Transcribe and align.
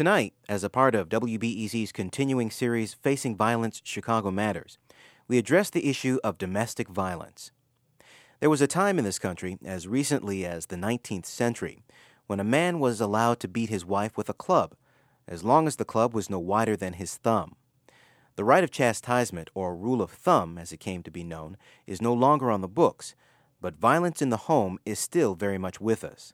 Tonight, 0.00 0.32
as 0.48 0.64
a 0.64 0.70
part 0.70 0.94
of 0.94 1.10
WBEZ's 1.10 1.92
continuing 1.92 2.50
series 2.50 2.94
Facing 2.94 3.36
Violence 3.36 3.82
Chicago 3.84 4.30
Matters, 4.30 4.78
we 5.28 5.36
address 5.36 5.68
the 5.68 5.90
issue 5.90 6.18
of 6.24 6.38
domestic 6.38 6.88
violence. 6.88 7.50
There 8.40 8.48
was 8.48 8.62
a 8.62 8.66
time 8.66 8.98
in 8.98 9.04
this 9.04 9.18
country, 9.18 9.58
as 9.62 9.86
recently 9.86 10.46
as 10.46 10.64
the 10.64 10.76
19th 10.76 11.26
century, 11.26 11.82
when 12.28 12.40
a 12.40 12.44
man 12.44 12.80
was 12.80 12.98
allowed 12.98 13.40
to 13.40 13.46
beat 13.46 13.68
his 13.68 13.84
wife 13.84 14.16
with 14.16 14.30
a 14.30 14.32
club, 14.32 14.74
as 15.28 15.44
long 15.44 15.66
as 15.66 15.76
the 15.76 15.84
club 15.84 16.14
was 16.14 16.30
no 16.30 16.38
wider 16.38 16.78
than 16.78 16.94
his 16.94 17.16
thumb. 17.18 17.54
The 18.36 18.44
right 18.44 18.64
of 18.64 18.70
chastisement, 18.70 19.50
or 19.52 19.76
rule 19.76 20.00
of 20.00 20.10
thumb 20.10 20.56
as 20.56 20.72
it 20.72 20.80
came 20.80 21.02
to 21.02 21.10
be 21.10 21.24
known, 21.24 21.58
is 21.86 22.00
no 22.00 22.14
longer 22.14 22.50
on 22.50 22.62
the 22.62 22.68
books, 22.68 23.14
but 23.60 23.78
violence 23.78 24.22
in 24.22 24.30
the 24.30 24.48
home 24.48 24.78
is 24.86 24.98
still 24.98 25.34
very 25.34 25.58
much 25.58 25.78
with 25.78 26.02
us. 26.04 26.32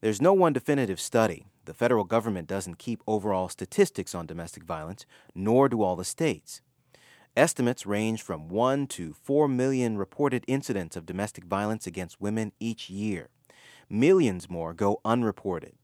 There's 0.00 0.22
no 0.22 0.32
one 0.32 0.52
definitive 0.52 1.00
study. 1.00 1.46
The 1.68 1.74
federal 1.74 2.04
government 2.04 2.48
doesn't 2.48 2.78
keep 2.78 3.02
overall 3.06 3.50
statistics 3.50 4.14
on 4.14 4.24
domestic 4.24 4.62
violence, 4.64 5.04
nor 5.34 5.68
do 5.68 5.82
all 5.82 5.96
the 5.96 6.02
states. 6.02 6.62
Estimates 7.36 7.84
range 7.84 8.22
from 8.22 8.48
1 8.48 8.86
to 8.86 9.12
4 9.12 9.48
million 9.48 9.98
reported 9.98 10.46
incidents 10.48 10.96
of 10.96 11.04
domestic 11.04 11.44
violence 11.44 11.86
against 11.86 12.22
women 12.22 12.52
each 12.58 12.88
year. 12.88 13.28
Millions 13.90 14.48
more 14.48 14.72
go 14.72 15.02
unreported. 15.04 15.74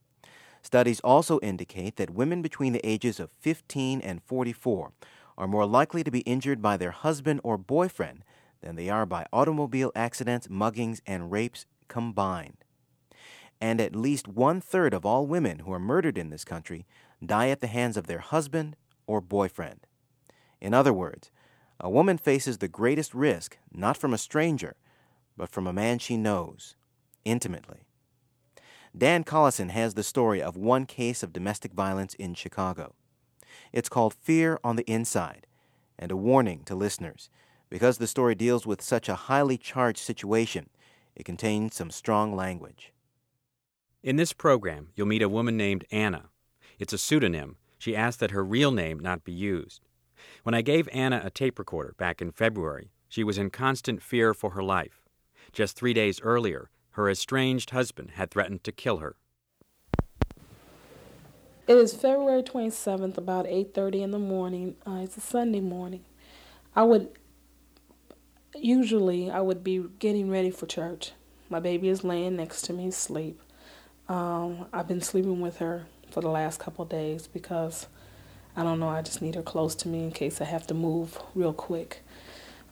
Studies 0.62 1.00
also 1.00 1.38
indicate 1.40 1.96
that 1.96 2.09
women 2.09 2.40
between 2.40 2.73
the 2.73 2.80
ages 2.82 3.20
of 3.20 3.30
15 3.30 4.01
and 4.01 4.23
44 4.23 4.92
are 5.37 5.46
more 5.46 5.66
likely 5.66 6.02
to 6.02 6.10
be 6.10 6.20
injured 6.20 6.62
by 6.62 6.78
their 6.78 6.92
husband 6.92 7.42
or 7.45 7.59
boyfriend 7.59 8.24
than 8.62 8.76
they 8.76 8.88
are 8.88 9.04
by 9.04 9.26
automobile 9.34 9.92
accidents, 9.95 10.48
muggings, 10.48 11.02
and 11.06 11.30
rapes 11.30 11.66
combined 11.88 12.63
and 13.60 13.80
at 13.80 13.96
least 13.96 14.28
one 14.28 14.60
third 14.60 14.92
of 14.94 15.06
all 15.06 15.26
women 15.26 15.60
who 15.60 15.72
are 15.72 15.78
murdered 15.78 16.18
in 16.18 16.30
this 16.30 16.45
country 16.45 16.86
die 17.24 17.48
at 17.48 17.60
the 17.60 17.66
hands 17.66 17.96
of 17.96 18.06
their 18.06 18.18
husband 18.18 18.76
or 19.06 19.20
boyfriend. 19.20 19.86
In 20.60 20.74
other 20.74 20.92
words, 20.92 21.30
a 21.80 21.90
woman 21.90 22.18
faces 22.18 22.59
the 22.59 22.68
greatest 22.68 23.14
risk 23.14 23.59
not 23.73 23.96
from 23.96 24.14
a 24.14 24.18
stranger, 24.18 24.76
but 25.37 25.51
from 25.51 25.66
a 25.66 25.73
man 25.73 25.98
she 25.98 26.16
knows 26.16 26.76
intimately. 27.24 27.87
Dan 28.96 29.24
Collison 29.24 29.70
has 29.70 29.95
the 29.95 30.04
story 30.04 30.40
of 30.40 30.57
one 30.57 30.86
case 30.86 31.23
of 31.23 31.32
domestic 31.32 31.73
violence 31.73 32.14
in 32.14 32.34
Chicago. 32.34 32.95
It's 33.73 33.88
called 33.88 34.14
Fear 34.14 34.60
on 34.62 34.76
the 34.76 34.88
Inside, 34.90 35.46
and 35.98 36.12
a 36.12 36.16
warning 36.16 36.62
to 36.66 36.74
listeners. 36.74 37.29
Because 37.70 37.98
the 37.98 38.07
story 38.07 38.36
deals 38.36 38.66
with 38.66 38.80
such 38.80 39.09
a 39.09 39.16
highly 39.16 39.59
charged 39.59 39.98
situation, 39.98 40.70
it 41.16 41.24
contains 41.24 41.74
some 41.74 41.90
strong 41.90 42.36
language. 42.36 42.92
In 44.05 44.16
this 44.16 44.35
program, 44.35 44.88
you'll 44.95 45.07
meet 45.07 45.23
a 45.23 45.30
woman 45.30 45.57
named 45.57 45.87
Anna. 45.91 46.29
It's 46.79 46.93
a 46.93 46.99
pseudonym. 46.99 47.57
She 47.79 47.97
asked 47.97 48.21
that 48.21 48.33
her 48.33 48.45
real 48.45 48.71
name 48.71 48.99
not 48.99 49.24
be 49.24 49.33
used. 49.33 49.87
When 50.43 50.55
I 50.55 50.60
gave 50.60 50.91
Anna 50.93 51.23
a 51.24 51.30
tape 51.30 51.59
recorder 51.59 51.95
back 51.97 52.21
in 52.21 52.30
February, 52.30 52.91
she 53.09 53.25
was 53.25 53.38
in 53.38 53.49
constant 53.49 54.02
fear 54.02 54.35
for 54.35 54.51
her 54.51 54.63
life. 54.63 55.07
Just 55.55 55.75
three 55.75 55.95
days 55.95 56.21
earlier, 56.21 56.69
her 56.91 57.09
estranged 57.09 57.71
husband 57.71 58.10
had 58.16 58.30
threatened 58.30 58.63
to 58.65 58.73
kill 58.73 58.99
her. 58.99 59.16
It 61.66 61.79
is 61.79 61.95
February 61.95 62.43
27th, 62.43 63.16
about 63.16 63.47
8:30 63.47 64.03
in 64.03 64.10
the 64.10 64.19
morning. 64.19 64.77
Uh, 64.87 65.00
it's 65.03 65.16
a 65.16 65.22
Sunday 65.22 65.62
morning. 65.62 66.05
I 66.77 66.82
would 66.82 67.09
usually 68.55 69.31
I 69.31 69.41
would 69.41 69.65
be 69.65 69.82
getting 69.99 70.28
ready 70.28 70.50
for 70.50 70.66
church. 70.66 71.12
My 71.49 71.59
baby 71.59 71.88
is 71.88 72.05
laying 72.05 72.37
next 72.37 72.66
to 72.66 72.75
me 72.75 72.88
asleep. 72.88 73.41
Um, 74.09 74.66
I've 74.72 74.88
been 74.88 75.00
sleeping 75.00 75.41
with 75.41 75.59
her 75.59 75.87
for 76.10 76.21
the 76.21 76.28
last 76.28 76.60
couple 76.60 76.84
days 76.84 77.27
because 77.27 77.87
I 78.56 78.62
don't 78.62 78.78
know, 78.78 78.88
I 78.88 79.03
just 79.03 79.21
need 79.21 79.34
her 79.34 79.43
close 79.43 79.75
to 79.77 79.88
me 79.88 80.05
in 80.05 80.12
case 80.12 80.41
I 80.41 80.44
have 80.44 80.66
to 80.69 80.75
move 80.75 81.19
real 81.34 81.53
quick. 81.53 82.03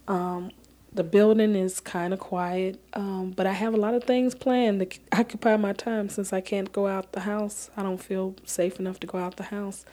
Um, 0.07 0.51
the 0.95 1.03
building 1.03 1.55
is 1.55 1.81
kind 1.81 2.13
of 2.13 2.21
quiet, 2.21 2.79
um, 2.92 3.33
but 3.35 3.47
I 3.47 3.53
have 3.53 3.73
a 3.73 3.79
lot 3.79 3.95
of 3.95 4.05
things 4.05 4.35
planned 4.35 4.81
to 4.81 4.98
occupy 5.19 5.57
my 5.57 5.73
time 5.73 6.09
since 6.09 6.33
I 6.33 6.41
can't 6.41 6.71
go 6.71 6.87
out 6.87 7.13
the 7.13 7.21
house. 7.21 7.71
I 7.77 7.83
don't 7.83 8.03
feel 8.03 8.37
safe 8.45 8.79
enough 8.79 9.01
to 9.01 9.07
go 9.07 9.19
out 9.19 9.37
the 9.37 9.45
house. 9.45 9.85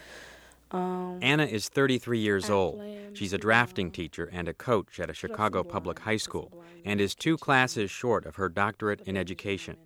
Um, 0.72 1.20
Anna 1.22 1.46
is 1.46 1.70
33 1.70 2.20
years 2.20 2.50
old. 2.50 2.84
She's 3.14 3.34
a 3.34 3.40
drafting 3.40 3.90
teacher 3.90 4.30
and 4.32 4.48
a 4.48 4.54
coach 4.54 5.00
at 5.00 5.10
a 5.10 5.14
Chicago 5.14 5.64
public 5.64 6.00
high 6.00 6.18
school 6.18 6.52
and 6.86 7.02
is 7.02 7.16
two 7.16 7.38
classes 7.38 7.90
short 7.90 8.26
of 8.26 8.36
her 8.36 8.50
doctorate 8.50 9.02
in 9.02 9.18
education. 9.18 9.78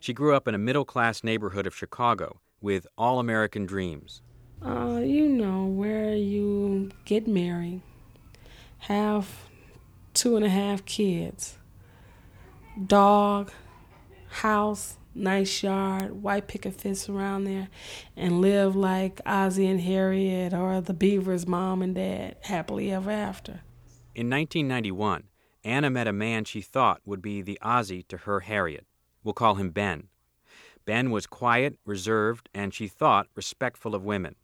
She 0.00 0.12
grew 0.12 0.34
up 0.34 0.46
in 0.46 0.54
a 0.54 0.58
middle 0.58 0.84
class 0.84 1.24
neighborhood 1.24 1.66
of 1.66 1.74
Chicago 1.74 2.40
with 2.60 2.86
all 2.96 3.18
American 3.18 3.66
dreams. 3.66 4.22
Uh, 4.64 5.00
you 5.04 5.28
know, 5.28 5.66
where 5.66 6.14
you 6.14 6.90
get 7.04 7.28
married, 7.28 7.82
have 8.78 9.28
two 10.14 10.36
and 10.36 10.44
a 10.44 10.48
half 10.48 10.84
kids, 10.84 11.58
dog, 12.86 13.52
house, 14.28 14.96
nice 15.14 15.62
yard, 15.62 16.22
white 16.22 16.48
picket 16.48 16.74
fence 16.80 17.08
around 17.08 17.44
there, 17.44 17.68
and 18.16 18.40
live 18.40 18.74
like 18.74 19.22
Ozzy 19.24 19.70
and 19.70 19.80
Harriet 19.80 20.52
or 20.52 20.80
the 20.80 20.94
Beavers' 20.94 21.46
mom 21.46 21.82
and 21.82 21.94
dad, 21.94 22.36
happily 22.42 22.90
ever 22.90 23.10
after. 23.10 23.60
In 24.14 24.28
1991, 24.28 25.24
Anna 25.62 25.90
met 25.90 26.08
a 26.08 26.12
man 26.12 26.44
she 26.44 26.60
thought 26.60 27.00
would 27.04 27.22
be 27.22 27.42
the 27.42 27.58
Ozzy 27.62 28.06
to 28.08 28.18
her 28.18 28.40
Harriet. 28.40 28.86
We'll 29.28 29.34
call 29.34 29.56
him 29.56 29.72
Ben. 29.72 30.08
Ben 30.86 31.10
was 31.10 31.26
quiet, 31.26 31.76
reserved, 31.84 32.48
and 32.54 32.72
she 32.72 32.88
thought 32.88 33.26
respectful 33.34 33.94
of 33.94 34.02
women. 34.02 34.36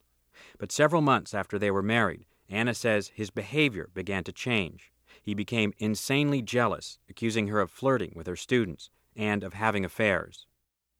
But 0.59 0.71
several 0.71 1.01
months 1.01 1.33
after 1.33 1.59
they 1.59 1.71
were 1.71 1.83
married, 1.83 2.27
Anna 2.51 2.75
says 2.75 3.13
his 3.15 3.31
behavior 3.31 3.89
began 3.95 4.25
to 4.25 4.31
change. 4.33 4.93
He 5.23 5.33
became 5.33 5.73
insanely 5.79 6.43
jealous, 6.43 6.99
accusing 7.09 7.47
her 7.47 7.61
of 7.61 7.71
flirting 7.71 8.13
with 8.15 8.27
her 8.27 8.37
students 8.37 8.91
and 9.17 9.43
of 9.43 9.55
having 9.55 9.87
affairs. 9.87 10.47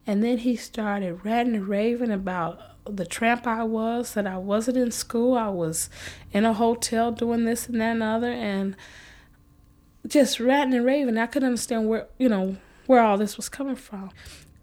And 0.07 0.25
then 0.25 0.39
he 0.39 0.57
started 0.57 1.23
ranting 1.23 1.55
and 1.55 1.69
raving 1.69 2.11
about 2.11 2.59
the 2.87 3.05
tramp 3.05 3.47
I 3.47 3.65
was, 3.65 4.15
that 4.15 4.27
I 4.27 4.39
wasn't 4.39 4.79
in 4.79 4.93
school, 4.93 5.37
I 5.37 5.51
was 5.51 5.91
in 6.33 6.47
a 6.47 6.55
hotel 6.55 7.13
doing 7.13 7.45
this 7.45 7.67
and 7.67 7.83
that 7.83 7.91
and 7.91 8.03
other, 8.03 8.33
and 8.33 8.77
just 10.07 10.41
ranting 10.41 10.79
and 10.79 10.87
raving. 10.87 11.19
I 11.19 11.27
couldn't 11.27 11.49
understand 11.49 11.87
where, 11.87 12.07
you 12.19 12.31
know, 12.31 12.57
where 12.87 13.03
all 13.03 13.19
this 13.19 13.37
was 13.37 13.49
coming 13.49 13.77
from. 13.77 14.11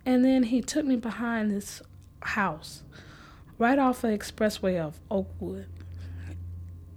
And 0.05 0.25
then 0.25 0.43
he 0.43 0.61
took 0.61 0.85
me 0.85 0.95
behind 0.95 1.51
this 1.51 1.81
house 2.21 2.83
right 3.57 3.77
off 3.77 4.01
the 4.01 4.07
expressway 4.09 4.79
of 4.79 4.99
Oakwood. 5.09 5.67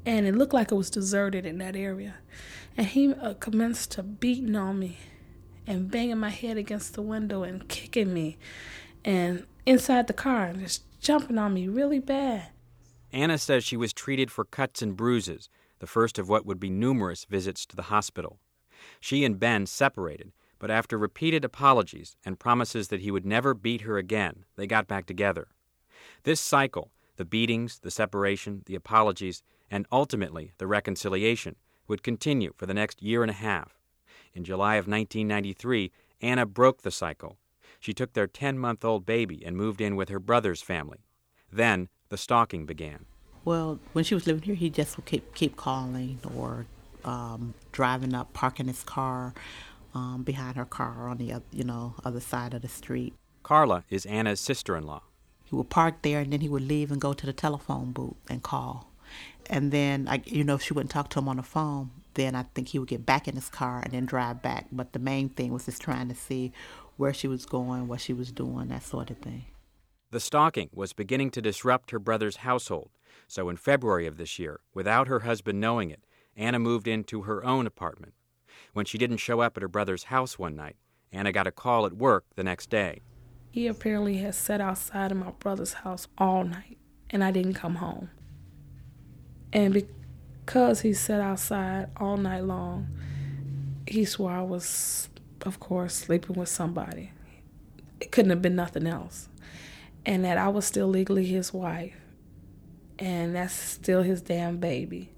And 0.07 0.27
it 0.27 0.35
looked 0.35 0.55
like 0.55 0.71
it 0.71 0.75
was 0.75 0.91
deserted 0.91 1.47
in 1.47 1.59
that 1.59 1.77
area. 1.77 2.17
And 2.77 2.87
he 2.87 3.13
uh, 3.13 3.35
commenced 3.35 3.93
to 3.93 4.03
beating 4.03 4.57
on 4.57 4.79
me 4.79 4.99
and 5.67 5.91
banging 5.91 6.19
my 6.19 6.31
head 6.31 6.57
against 6.57 6.95
the 6.95 7.03
window 7.03 7.43
and 7.43 7.69
kicking 7.69 8.13
me 8.13 8.37
and 9.05 9.47
inside 9.67 10.07
the 10.07 10.13
car 10.13 10.47
and 10.47 10.61
just 10.61 10.83
jumping 11.01 11.39
on 11.39 11.55
me 11.55 11.69
really 11.69 11.99
bad. 11.99 12.49
Anna 13.13 13.39
says 13.39 13.65
she 13.65 13.77
was 13.77 13.93
treated 13.93 14.31
for 14.31 14.45
cuts 14.45 14.83
and 14.83 14.97
bruises, 14.97 15.49
the 15.79 15.87
first 15.87 16.19
of 16.19 16.29
what 16.29 16.45
would 16.45 16.59
be 16.59 16.71
numerous 16.71 17.25
visits 17.25 17.65
to 17.67 17.77
the 17.77 17.83
hospital. 17.83 18.39
She 19.01 19.25
and 19.25 19.39
Ben 19.39 19.67
separated 19.67 20.33
but 20.65 20.71
after 20.71 20.97
repeated 20.97 21.45
apologies 21.45 22.17
and 22.25 22.39
promises 22.39 22.89
that 22.89 23.03
he 23.03 23.11
would 23.11 23.27
never 23.27 23.53
beat 23.53 23.83
her 23.83 23.99
again, 23.99 24.47
they 24.57 24.67
got 24.67 24.89
back 24.89 25.05
together. 25.05 25.49
This 26.23 26.41
cycle, 26.41 26.91
the 27.17 27.27
beatings, 27.27 27.81
the 27.81 27.91
separation, 27.91 28.63
the 28.65 28.75
apologies, 28.75 29.43
and 29.71 29.87
ultimately 29.93 30.55
the 30.57 30.67
reconciliation, 30.67 31.57
would 31.87 32.03
continue 32.03 32.55
for 32.57 32.65
the 32.65 32.73
next 32.73 33.03
year 33.03 33.21
and 33.21 33.31
a 33.31 33.35
half. 33.35 33.79
In 34.33 34.43
July 34.43 34.77
of 34.77 34.89
1993, 34.89 35.93
Anna 36.23 36.47
broke 36.47 36.81
the 36.81 36.91
cycle. 36.91 37.37
She 37.79 37.93
took 37.93 38.15
their 38.15 38.27
10 38.27 38.59
month 38.59 38.87
old 38.87 39.05
baby 39.05 39.45
and 39.45 39.59
moved 39.59 39.83
in 39.83 39.97
with 39.97 40.09
her 40.09 40.19
brother's 40.19 40.63
family. 40.63 41.05
Then 41.53 41.91
the 42.09 42.17
stalking 42.17 42.65
began. 42.65 43.05
Well, 43.45 43.81
when 43.93 44.05
she 44.05 44.15
was 44.15 44.27
living 44.27 44.45
here, 44.45 44.55
he 44.55 44.71
just 44.71 44.97
would 44.97 45.05
keep, 45.05 45.35
keep 45.35 45.57
calling 45.57 46.21
or 46.35 46.65
um, 47.05 47.53
driving 47.71 48.15
up, 48.15 48.33
parking 48.33 48.67
his 48.69 48.83
car, 48.83 49.35
um, 49.95 50.23
behind 50.23 50.57
her 50.57 50.65
car 50.65 51.09
on 51.09 51.19
the 51.19 51.41
you 51.53 51.65
know 51.65 51.95
other 52.05 52.21
side 52.21 52.55
of 52.55 52.63
the 52.63 52.69
street. 52.69 53.15
Carla 53.43 53.85
is 53.91 54.07
Anna's 54.07 54.41
sister-in-law. 54.41 55.03
He 55.45 55.55
would 55.55 55.71
park 55.71 56.03
there, 56.03 56.21
and 56.21 56.33
then 56.33 56.41
he 56.41 56.49
would 56.49 56.67
leave 56.67 56.91
and 56.91 57.01
go 57.01 57.13
to 57.13 57.27
the 57.27 57.33
telephone 57.33 57.93
booth 57.93 58.17
and 58.29 58.43
call. 58.43 58.91
And 59.51 59.71
then, 59.71 60.09
I, 60.09 60.23
you 60.25 60.43
know, 60.43 60.55
if 60.55 60.63
she 60.63 60.73
wouldn't 60.73 60.91
talk 60.91 61.11
to 61.11 61.19
him 61.19 61.29
on 61.29 61.37
the 61.37 61.43
phone, 61.43 61.91
then 62.15 62.35
I 62.35 62.45
think 62.55 62.69
he 62.69 62.79
would 62.79 62.89
get 62.89 63.05
back 63.05 63.29
in 63.29 63.35
his 63.35 63.51
car 63.51 63.81
and 63.85 63.93
then 63.93 64.07
drive 64.07 64.41
back. 64.41 64.69
But 64.73 64.95
the 64.95 64.99
main 64.99 65.29
thing 65.29 65.53
was 65.53 65.67
just 65.67 65.83
trying 65.83 66.09
to 66.09 66.15
see 66.15 66.53
where 66.97 67.13
she 67.13 67.29
was 67.29 67.45
going, 67.45 67.87
what 67.87 68.01
she 68.01 68.15
was 68.15 68.33
doing, 68.33 68.69
that 68.69 68.85
sort 68.85 69.11
of 69.11 69.19
thing. 69.19 69.45
The 70.11 70.21
stalking 70.21 70.71
was 70.73 70.93
beginning 70.93 71.31
to 71.33 71.43
disrupt 71.43 71.91
her 71.91 71.99
brother's 71.99 72.37
household. 72.37 72.91
So 73.27 73.49
in 73.49 73.57
February 73.57 74.07
of 74.07 74.17
this 74.17 74.39
year, 74.39 74.61
without 74.73 75.09
her 75.09 75.21
husband 75.21 75.61
knowing 75.61 75.91
it, 75.91 76.05
Anna 76.37 76.59
moved 76.59 76.89
into 76.89 77.23
her 77.23 77.45
own 77.45 77.67
apartment. 77.67 78.15
When 78.75 78.85
she 78.85 78.99
didn't 78.99 79.19
show 79.19 79.41
up 79.41 79.57
at 79.57 79.63
her 79.63 79.69
brother's 79.69 80.05
house 80.05 80.37
one 80.37 80.57
night, 80.57 80.75
Anna 81.13 81.31
got 81.31 81.47
a 81.47 81.53
call 81.53 81.87
at 81.87 81.93
work 81.93 82.25
the 82.35 82.43
next 82.43 82.71
day. 82.71 83.03
He 83.53 83.69
apparently 83.69 84.17
had 84.17 84.35
sat 84.35 84.61
outside 84.61 85.13
of 85.13 85.17
my 85.17 85.31
brother's 85.31 85.75
house 85.75 86.09
all 86.19 86.43
night, 86.43 86.77
and 87.09 87.23
I 87.23 87.31
didn't 87.31 87.55
come 87.55 87.77
home. 87.77 88.11
And 89.53 89.73
because 89.73 90.81
he 90.81 90.93
sat 90.93 91.21
outside 91.21 91.89
all 91.99 92.17
night 92.17 92.43
long, 92.43 92.89
he 93.87 94.05
swore 94.05 94.33
I 94.33 94.43
was, 94.43 95.09
of 95.43 95.61
course, 95.61 95.95
sleeping 95.95 96.35
with 96.35 96.49
somebody. 96.49 97.13
It 98.01 98.11
couldn't 98.11 98.31
have 98.31 98.43
been 98.43 98.57
nothing 98.57 98.89
else. 98.89 99.29
And 100.05 100.25
that 100.25 100.37
I 100.37 100.49
was 100.49 100.65
still 100.65 100.89
legally 100.89 101.27
his 101.27 101.53
wife. 101.53 101.95
And 102.99 103.37
that's 103.37 103.55
still 103.55 104.03
his 104.03 104.21
damn 104.21 104.59
baby. 104.59 105.14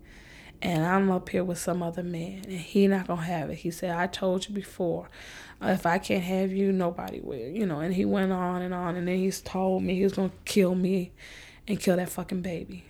And 0.62 0.84
I'm 0.84 1.10
up 1.10 1.28
here 1.28 1.44
with 1.44 1.58
some 1.58 1.82
other 1.82 2.02
man, 2.02 2.44
and 2.44 2.58
he 2.58 2.86
not 2.86 3.06
gonna 3.06 3.22
have 3.22 3.50
it. 3.50 3.56
He 3.56 3.70
said, 3.70 3.90
I 3.90 4.06
told 4.06 4.48
you 4.48 4.54
before, 4.54 5.08
uh, 5.62 5.68
if 5.68 5.84
I 5.84 5.98
can't 5.98 6.24
have 6.24 6.50
you, 6.50 6.72
nobody 6.72 7.20
will, 7.20 7.48
you 7.48 7.66
know. 7.66 7.80
And 7.80 7.94
he 7.94 8.04
went 8.04 8.32
on 8.32 8.62
and 8.62 8.72
on, 8.72 8.96
and 8.96 9.06
then 9.06 9.18
he's 9.18 9.40
told 9.40 9.82
me 9.82 9.94
he 9.94 10.04
was 10.04 10.14
gonna 10.14 10.30
kill 10.44 10.74
me 10.74 11.12
and 11.68 11.78
kill 11.78 11.96
that 11.96 12.08
fucking 12.08 12.42
baby. 12.42 12.84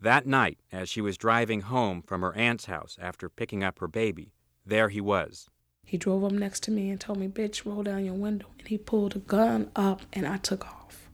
That 0.00 0.26
night, 0.26 0.58
as 0.72 0.88
she 0.88 1.02
was 1.02 1.18
driving 1.18 1.60
home 1.60 2.02
from 2.02 2.22
her 2.22 2.34
aunt's 2.34 2.64
house 2.64 2.96
after 3.00 3.28
picking 3.28 3.62
up 3.62 3.78
her 3.80 3.88
baby, 3.88 4.32
there 4.64 4.88
he 4.88 5.00
was. 5.00 5.48
He 5.84 5.98
drove 5.98 6.24
up 6.24 6.32
next 6.32 6.62
to 6.64 6.70
me 6.70 6.88
and 6.88 6.98
told 6.98 7.18
me, 7.18 7.28
Bitch, 7.28 7.66
roll 7.66 7.82
down 7.82 8.04
your 8.04 8.14
window. 8.14 8.46
And 8.58 8.68
he 8.68 8.78
pulled 8.78 9.16
a 9.16 9.18
gun 9.18 9.70
up, 9.76 10.02
and 10.12 10.26
I 10.26 10.38
took 10.38 10.66
off 10.66 11.10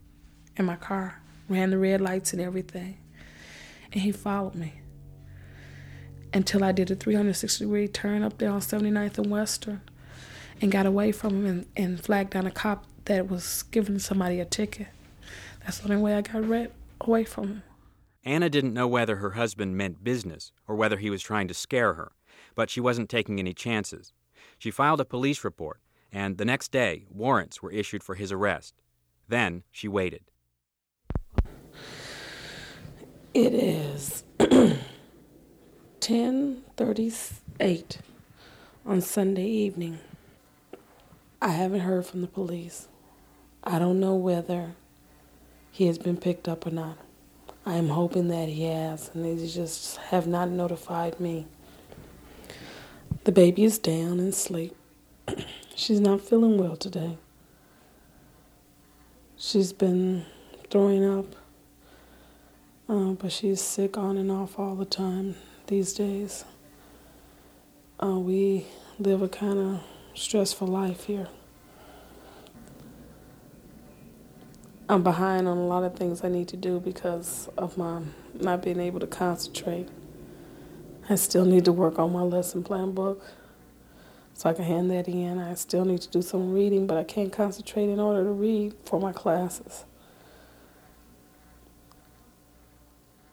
in 0.56 0.64
my 0.64 0.76
car, 0.76 1.22
ran 1.48 1.70
the 1.70 1.78
red 1.78 2.00
lights 2.00 2.32
and 2.32 2.40
everything. 2.40 2.98
And 3.92 4.02
he 4.02 4.12
followed 4.12 4.54
me 4.54 4.80
until 6.36 6.62
I 6.62 6.70
did 6.70 6.90
a 6.90 6.94
360 6.94 7.64
degree 7.64 7.88
turn 7.88 8.22
up 8.22 8.36
there 8.36 8.50
on 8.50 8.60
79th 8.60 9.16
and 9.16 9.30
Western 9.30 9.80
and 10.60 10.70
got 10.70 10.84
away 10.84 11.10
from 11.10 11.30
him 11.30 11.46
and, 11.46 11.66
and 11.76 12.00
flagged 12.00 12.30
down 12.30 12.46
a 12.46 12.50
cop 12.50 12.84
that 13.06 13.30
was 13.30 13.62
giving 13.70 13.98
somebody 13.98 14.38
a 14.38 14.44
ticket. 14.44 14.88
That's 15.64 15.78
the 15.78 15.84
only 15.90 16.02
way 16.02 16.14
I 16.14 16.20
got 16.20 16.46
red 16.46 16.72
away 17.00 17.24
from 17.24 17.48
him. 17.48 17.62
Anna 18.22 18.50
didn't 18.50 18.74
know 18.74 18.86
whether 18.86 19.16
her 19.16 19.30
husband 19.30 19.78
meant 19.78 20.04
business 20.04 20.52
or 20.68 20.76
whether 20.76 20.98
he 20.98 21.08
was 21.08 21.22
trying 21.22 21.48
to 21.48 21.54
scare 21.54 21.94
her, 21.94 22.12
but 22.54 22.68
she 22.68 22.80
wasn't 22.80 23.08
taking 23.08 23.38
any 23.38 23.54
chances. 23.54 24.12
She 24.58 24.70
filed 24.70 25.00
a 25.00 25.06
police 25.06 25.42
report, 25.42 25.80
and 26.12 26.36
the 26.36 26.44
next 26.44 26.70
day, 26.70 27.06
warrants 27.08 27.62
were 27.62 27.72
issued 27.72 28.02
for 28.02 28.14
his 28.14 28.30
arrest. 28.30 28.74
Then 29.26 29.62
she 29.70 29.88
waited. 29.88 30.24
It 33.32 33.54
is 33.54 34.24
10:38 36.06 37.98
on 38.86 39.00
Sunday 39.00 39.48
evening. 39.48 39.98
I 41.42 41.48
haven't 41.48 41.80
heard 41.80 42.06
from 42.06 42.20
the 42.20 42.28
police. 42.28 42.86
I 43.64 43.80
don't 43.80 43.98
know 43.98 44.14
whether 44.14 44.76
he 45.72 45.88
has 45.88 45.98
been 45.98 46.16
picked 46.16 46.46
up 46.46 46.64
or 46.64 46.70
not. 46.70 46.96
I 47.66 47.74
am 47.74 47.88
hoping 47.88 48.28
that 48.28 48.48
he 48.48 48.66
has, 48.66 49.10
and 49.14 49.24
they 49.24 49.48
just 49.48 49.96
have 49.96 50.28
not 50.28 50.48
notified 50.48 51.18
me. 51.18 51.48
The 53.24 53.32
baby 53.32 53.64
is 53.64 53.76
down 53.76 54.20
and 54.20 54.28
asleep. 54.28 54.76
She's 55.74 55.98
not 55.98 56.20
feeling 56.20 56.56
well 56.56 56.76
today. 56.76 57.18
She's 59.36 59.72
been 59.72 60.24
throwing 60.70 61.04
up, 61.04 61.34
uh, 62.88 63.14
but 63.14 63.32
she's 63.32 63.60
sick 63.60 63.98
on 63.98 64.16
and 64.16 64.30
off 64.30 64.56
all 64.56 64.76
the 64.76 64.84
time 64.84 65.34
these 65.66 65.92
days. 65.92 66.44
Uh, 68.02 68.18
we 68.18 68.66
live 68.98 69.22
a 69.22 69.28
kind 69.28 69.58
of 69.58 69.80
stressful 70.14 70.66
life 70.66 71.04
here. 71.04 71.28
I'm 74.88 75.02
behind 75.02 75.48
on 75.48 75.56
a 75.58 75.66
lot 75.66 75.82
of 75.82 75.96
things 75.96 76.22
I 76.22 76.28
need 76.28 76.46
to 76.48 76.56
do 76.56 76.78
because 76.78 77.48
of 77.58 77.76
my 77.76 78.02
not 78.34 78.62
being 78.62 78.78
able 78.78 79.00
to 79.00 79.06
concentrate. 79.06 79.88
I 81.08 81.16
still 81.16 81.44
need 81.44 81.64
to 81.64 81.72
work 81.72 81.98
on 81.98 82.12
my 82.12 82.22
lesson 82.22 82.62
plan 82.62 82.92
book 82.92 83.24
so 84.34 84.50
I 84.50 84.52
can 84.52 84.64
hand 84.64 84.90
that 84.90 85.08
in. 85.08 85.38
I 85.38 85.54
still 85.54 85.84
need 85.84 86.02
to 86.02 86.08
do 86.08 86.22
some 86.22 86.52
reading, 86.52 86.86
but 86.86 86.96
I 86.96 87.04
can't 87.04 87.32
concentrate 87.32 87.88
in 87.88 87.98
order 87.98 88.22
to 88.22 88.30
read 88.30 88.74
for 88.84 89.00
my 89.00 89.12
classes. 89.12 89.84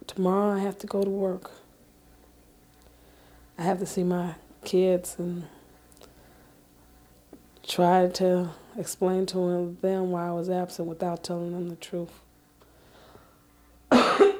Tomorrow 0.07 0.56
I 0.56 0.59
have 0.59 0.77
to 0.79 0.88
go 0.88 1.03
to 1.03 1.09
work. 1.09 1.51
I 3.57 3.61
have 3.61 3.79
to 3.79 3.85
see 3.85 4.03
my 4.03 4.35
kids 4.65 5.15
and 5.19 5.45
try 7.65 8.07
to 8.07 8.50
explain 8.77 9.25
to 9.27 9.77
them 9.81 10.11
why 10.11 10.27
I 10.27 10.31
was 10.31 10.50
absent 10.50 10.88
without 10.88 11.23
telling 11.23 11.53
them 11.53 11.69
the 11.69 11.75
truth. 11.75 12.21
well, 13.91 14.38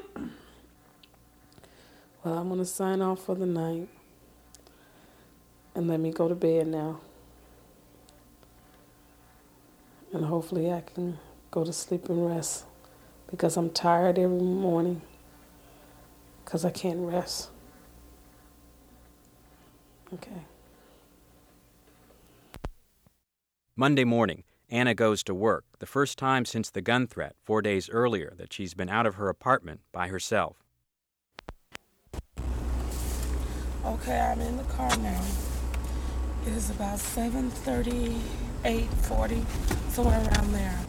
I'm 2.26 2.48
going 2.48 2.60
to 2.60 2.66
sign 2.66 3.02
off 3.02 3.24
for 3.24 3.36
the 3.36 3.46
night 3.46 3.88
and 5.76 5.88
let 5.88 6.00
me 6.00 6.12
go 6.12 6.28
to 6.28 6.36
bed 6.36 6.68
now. 6.68 7.00
And 10.12 10.26
hopefully 10.26 10.72
I 10.72 10.82
can 10.82 11.20
go 11.52 11.64
to 11.64 11.74
sleep 11.74 12.10
and 12.10 12.28
rest 12.28 12.66
because 13.30 13.58
I'm 13.58 13.70
tired 13.70 14.18
every 14.18 14.42
morning 14.42 15.02
because 16.44 16.66
I 16.66 16.72
can't 16.72 17.00
rest. 17.00 17.50
Okay. 20.14 20.46
Monday 23.76 24.04
morning, 24.04 24.44
Anna 24.70 24.94
goes 24.94 25.24
to 25.24 25.34
work, 25.34 25.66
the 25.80 25.88
first 25.88 26.20
time 26.20 26.46
since 26.46 26.70
the 26.70 26.82
gun 26.82 27.08
threat 27.08 27.36
four 27.42 27.64
days 27.64 27.90
earlier 27.90 28.36
that 28.38 28.54
she's 28.54 28.76
been 28.76 28.90
out 28.90 29.08
of 29.08 29.16
her 29.16 29.28
apartment 29.28 29.80
by 29.92 30.10
herself. 30.10 30.58
Okay, 33.84 34.20
I'm 34.20 34.40
in 34.40 34.58
the 34.58 34.64
car 34.66 34.96
now. 34.98 35.24
It 36.46 36.54
is 36.54 36.70
about 36.70 37.00
7.30, 37.00 38.20
8.40, 38.64 39.90
somewhere 39.90 40.20
around 40.20 40.54
there. 40.54 40.80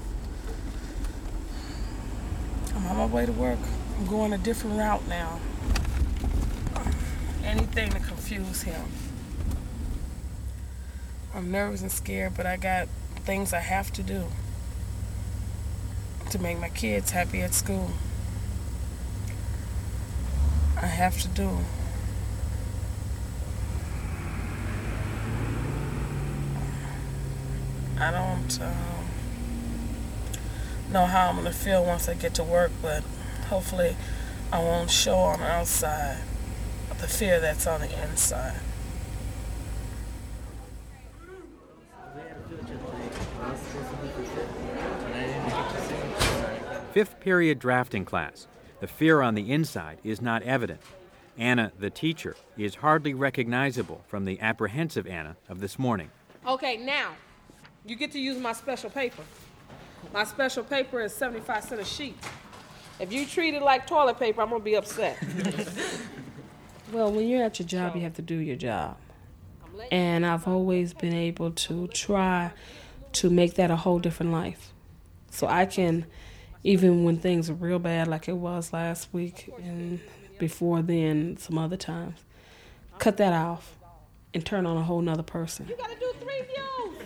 I'm 2.77 2.87
on 2.89 2.97
my 2.99 3.07
way 3.07 3.25
to 3.25 3.33
work. 3.33 3.59
I'm 3.99 4.07
going 4.07 4.35
a 4.35 4.39
different 4.39 4.77
route 4.77 5.09
now. 5.09 5.41
Anything 7.43 7.91
to 7.91 8.01
confuse 8.01 8.63
him. 8.63 8.83
I'm 11.35 11.51
nervous 11.51 11.83
and 11.83 11.91
scared, 11.91 12.35
but 12.37 12.47
I 12.47 12.57
got 12.57 12.87
things 13.17 13.53
I 13.53 13.59
have 13.59 13.93
to 13.95 14.05
do 14.05 14.27
to 16.31 16.39
make 16.39 16.61
my 16.61 16.69
kids 16.69 17.11
happy 17.11 17.43
at 17.43 17.55
school. 17.55 17.91
I 20.81 20.87
have 20.87 21.21
to 21.23 21.29
do. 21.29 21.59
I 27.99 28.11
don't 28.13 28.61
um, 28.61 29.05
know 30.93 31.07
how 31.07 31.31
I'm 31.31 31.37
going 31.37 31.47
to 31.47 31.53
feel 31.53 31.85
once 31.85 32.09
I 32.09 32.15
get 32.15 32.35
to 32.35 32.45
work, 32.45 32.71
but 32.81 33.03
hopefully 33.49 33.97
I 34.53 34.61
won't 34.61 34.91
show 34.91 35.17
on 35.17 35.41
the 35.41 35.47
outside 35.47 36.19
the 37.01 37.09
fear 37.09 37.41
that's 37.41 37.67
on 37.67 37.81
the 37.81 38.03
inside. 38.03 38.61
Fifth 46.95 47.19
period 47.19 47.59
drafting 47.59 48.05
class. 48.05 48.47
The 48.79 48.87
fear 48.87 49.21
on 49.21 49.35
the 49.35 49.51
inside 49.51 49.99
is 50.05 50.23
not 50.23 50.45
evident. 50.45 50.81
Anna, 51.37 51.73
the 51.77 51.91
teacher, 51.91 52.37
is 52.57 52.77
hardly 52.77 53.15
recognizable 53.15 54.05
from 54.07 54.27
the 54.27 54.41
apprehensive 54.41 55.05
Anna 55.05 55.37
of 55.49 55.59
this 55.59 55.77
morning. 55.77 56.13
Okay, 56.47 56.77
now 56.77 57.11
you 57.85 57.97
get 57.97 58.13
to 58.13 58.21
use 58.21 58.39
my 58.39 58.53
special 58.53 58.91
paper. 58.91 59.25
My 60.13 60.23
special 60.23 60.63
paper 60.63 61.01
is 61.01 61.13
75 61.13 61.65
cents 61.65 61.83
a 61.83 61.85
sheet. 61.85 62.17
If 63.01 63.13
you 63.13 63.27
treat 63.27 63.55
it 63.55 63.63
like 63.63 63.89
toilet 63.89 64.21
paper, 64.21 64.43
I'm 64.43 64.51
gonna 64.51 64.63
be 64.63 64.77
upset. 64.77 65.19
well, 66.93 67.11
when 67.11 67.27
you're 67.27 67.43
at 67.43 67.59
your 67.59 67.67
job, 67.67 67.97
you 67.97 68.03
have 68.03 68.15
to 68.15 68.23
do 68.23 68.37
your 68.37 68.55
job. 68.55 68.97
And 69.91 70.25
I've 70.25 70.47
always 70.47 70.95
been 70.95 71.13
able 71.13 71.51
to 71.51 71.89
try 71.89 72.53
to 73.15 73.31
make 73.31 73.55
that 73.55 73.73
a 73.73 73.77
whole 73.77 73.99
different 73.99 74.31
life. 74.31 74.73
So 75.33 75.49
I 75.49 75.67
can 75.67 76.07
even 76.65 77.05
when 77.05 77.19
things 77.19 77.51
are 77.51 77.55
real 77.55 77.79
bad, 77.79 78.09
like 78.09 78.27
it 78.27 78.37
was 78.37 78.73
last 78.73 79.09
week 79.13 79.53
and 79.63 80.01
before 80.39 80.83
then, 80.83 81.37
some 81.37 81.59
other 81.59 81.77
times. 81.77 82.19
Cut 82.99 83.19
that 83.19 83.35
off 83.35 83.77
and 84.33 84.45
turn 84.45 84.65
on 84.65 84.77
a 84.77 84.83
whole 84.83 85.03
nother 85.03 85.23
person. 85.23 85.67
You 85.69 85.77
gotta 85.77 85.99
do 86.01 86.13
three 86.21 86.43
views. 86.43 87.03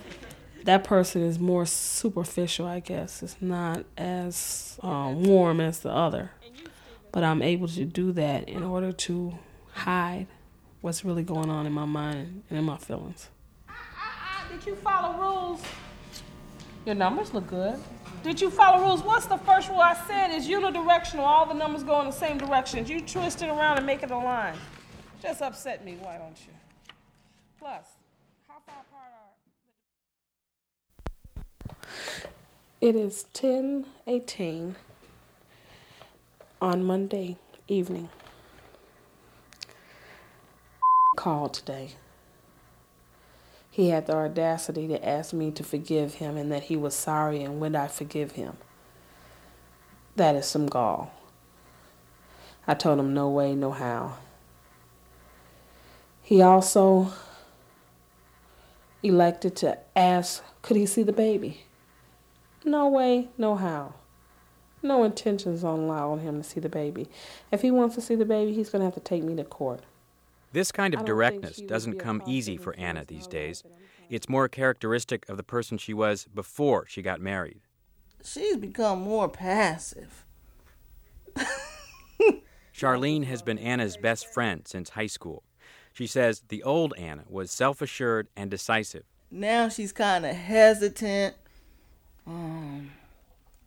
That 0.64 0.84
person 0.84 1.22
is 1.22 1.38
more 1.38 1.66
superficial, 1.66 2.66
I 2.66 2.80
guess. 2.80 3.22
It's 3.22 3.36
not 3.40 3.84
as 3.96 4.78
uh, 4.82 5.12
warm 5.14 5.60
as 5.60 5.80
the 5.80 5.90
other. 5.90 6.30
But 7.10 7.24
I'm 7.24 7.42
able 7.42 7.68
to 7.68 7.84
do 7.84 8.12
that 8.12 8.48
in 8.48 8.62
order 8.62 8.92
to 8.92 9.38
hide 9.72 10.26
what's 10.82 11.04
really 11.04 11.22
going 11.22 11.50
on 11.50 11.66
in 11.66 11.72
my 11.72 11.86
mind 11.86 12.42
and 12.48 12.58
in 12.58 12.64
my 12.64 12.76
feelings. 12.76 13.28
Ah, 13.68 13.72
ah, 13.72 14.46
ah, 14.46 14.52
did 14.52 14.66
you 14.66 14.76
follow 14.76 15.18
rules? 15.18 15.62
Your 16.84 16.94
numbers 16.94 17.32
look 17.34 17.46
good. 17.46 17.78
Did 18.22 18.40
you 18.40 18.50
follow 18.50 18.84
rules? 18.84 19.02
What's 19.02 19.26
the 19.26 19.38
first 19.38 19.68
rule 19.68 19.80
I 19.80 19.94
said 20.06 20.30
is 20.32 20.48
unidirectional. 20.48 21.20
All 21.20 21.46
the 21.46 21.54
numbers 21.54 21.82
go 21.82 22.00
in 22.00 22.06
the 22.06 22.12
same 22.12 22.36
direction. 22.36 22.84
You 22.86 23.00
twist 23.00 23.42
it 23.42 23.48
around 23.48 23.78
and 23.78 23.86
make 23.86 24.02
it 24.02 24.10
a 24.10 24.16
line. 24.16 24.56
Just 25.22 25.40
upset 25.40 25.84
me, 25.84 25.96
why 26.00 26.18
don't 26.18 26.36
you? 26.46 26.52
Plus, 27.58 27.86
how 28.46 28.56
far 28.66 28.84
apart 28.88 29.12
are 31.76 32.28
It 32.80 32.94
is 32.94 33.26
10:18 33.34 34.76
on 36.60 36.84
Monday 36.84 37.36
evening. 37.66 38.08
Call 41.16 41.48
today. 41.48 41.96
He 43.78 43.90
had 43.90 44.06
the 44.06 44.16
audacity 44.16 44.88
to 44.88 45.08
ask 45.08 45.32
me 45.32 45.52
to 45.52 45.62
forgive 45.62 46.14
him 46.14 46.36
and 46.36 46.50
that 46.50 46.64
he 46.64 46.76
was 46.76 46.96
sorry 46.96 47.44
and 47.44 47.60
would 47.60 47.76
I 47.76 47.86
forgive 47.86 48.32
him. 48.32 48.56
That 50.16 50.34
is 50.34 50.46
some 50.46 50.66
gall. 50.66 51.12
I 52.66 52.74
told 52.74 52.98
him 52.98 53.14
no 53.14 53.28
way, 53.28 53.54
no 53.54 53.70
how. 53.70 54.16
He 56.20 56.42
also 56.42 57.12
elected 59.04 59.54
to 59.58 59.78
ask, 59.94 60.42
could 60.60 60.76
he 60.76 60.84
see 60.84 61.04
the 61.04 61.12
baby? 61.12 61.62
No 62.64 62.88
way, 62.88 63.28
no 63.38 63.54
how. 63.54 63.94
No 64.82 65.04
intentions 65.04 65.62
on 65.62 65.78
allowing 65.78 66.22
him 66.22 66.42
to 66.42 66.48
see 66.48 66.58
the 66.58 66.68
baby. 66.68 67.06
If 67.52 67.62
he 67.62 67.70
wants 67.70 67.94
to 67.94 68.00
see 68.00 68.16
the 68.16 68.24
baby, 68.24 68.54
he's 68.54 68.70
going 68.70 68.80
to 68.80 68.86
have 68.86 68.94
to 68.94 69.00
take 69.00 69.22
me 69.22 69.36
to 69.36 69.44
court. 69.44 69.84
This 70.52 70.72
kind 70.72 70.94
of 70.94 71.04
directness 71.04 71.60
doesn't 71.60 71.98
come 71.98 72.22
easy 72.26 72.56
for 72.56 72.74
Anna 72.76 73.04
these 73.06 73.26
days. 73.26 73.62
It's 74.08 74.28
more 74.28 74.48
characteristic 74.48 75.28
of 75.28 75.36
the 75.36 75.42
person 75.42 75.76
she 75.76 75.92
was 75.92 76.26
before 76.34 76.86
she 76.86 77.02
got 77.02 77.20
married. 77.20 77.60
She's 78.24 78.56
become 78.56 79.00
more 79.02 79.28
passive. 79.28 80.24
Charlene 82.74 83.24
has 83.24 83.42
been 83.42 83.58
Anna's 83.58 83.96
best 83.96 84.32
friend 84.32 84.66
since 84.66 84.90
high 84.90 85.06
school. 85.08 85.42
She 85.92 86.06
says 86.06 86.42
the 86.48 86.62
old 86.62 86.94
Anna 86.96 87.24
was 87.28 87.50
self 87.50 87.82
assured 87.82 88.28
and 88.36 88.50
decisive. 88.50 89.02
Now 89.30 89.68
she's 89.68 89.92
kind 89.92 90.24
of 90.24 90.34
hesitant, 90.34 91.34
um, 92.26 92.92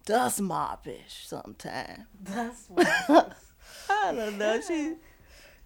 dust 0.05 0.41
moppish 0.41 1.27
sometimes. 1.27 2.05
Dust 2.23 2.73
moppish. 2.75 3.33
I 3.89 4.13
don't 4.13 4.37
know. 4.37 4.61
She, 4.65 4.95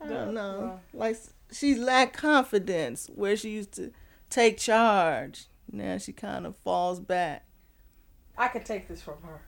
I 0.01 0.07
don't 0.07 0.33
know. 0.33 0.79
Like 0.93 1.17
she 1.51 1.75
lacked 1.75 2.17
confidence 2.17 3.09
where 3.13 3.35
she 3.35 3.51
used 3.51 3.73
to 3.73 3.91
take 4.29 4.57
charge. 4.57 5.47
Now 5.71 5.97
she 5.97 6.13
kind 6.13 6.45
of 6.45 6.55
falls 6.57 6.99
back. 6.99 7.45
I 8.37 8.47
could 8.49 8.65
take 8.65 8.87
this 8.87 9.01
from 9.01 9.21
her 9.23 9.41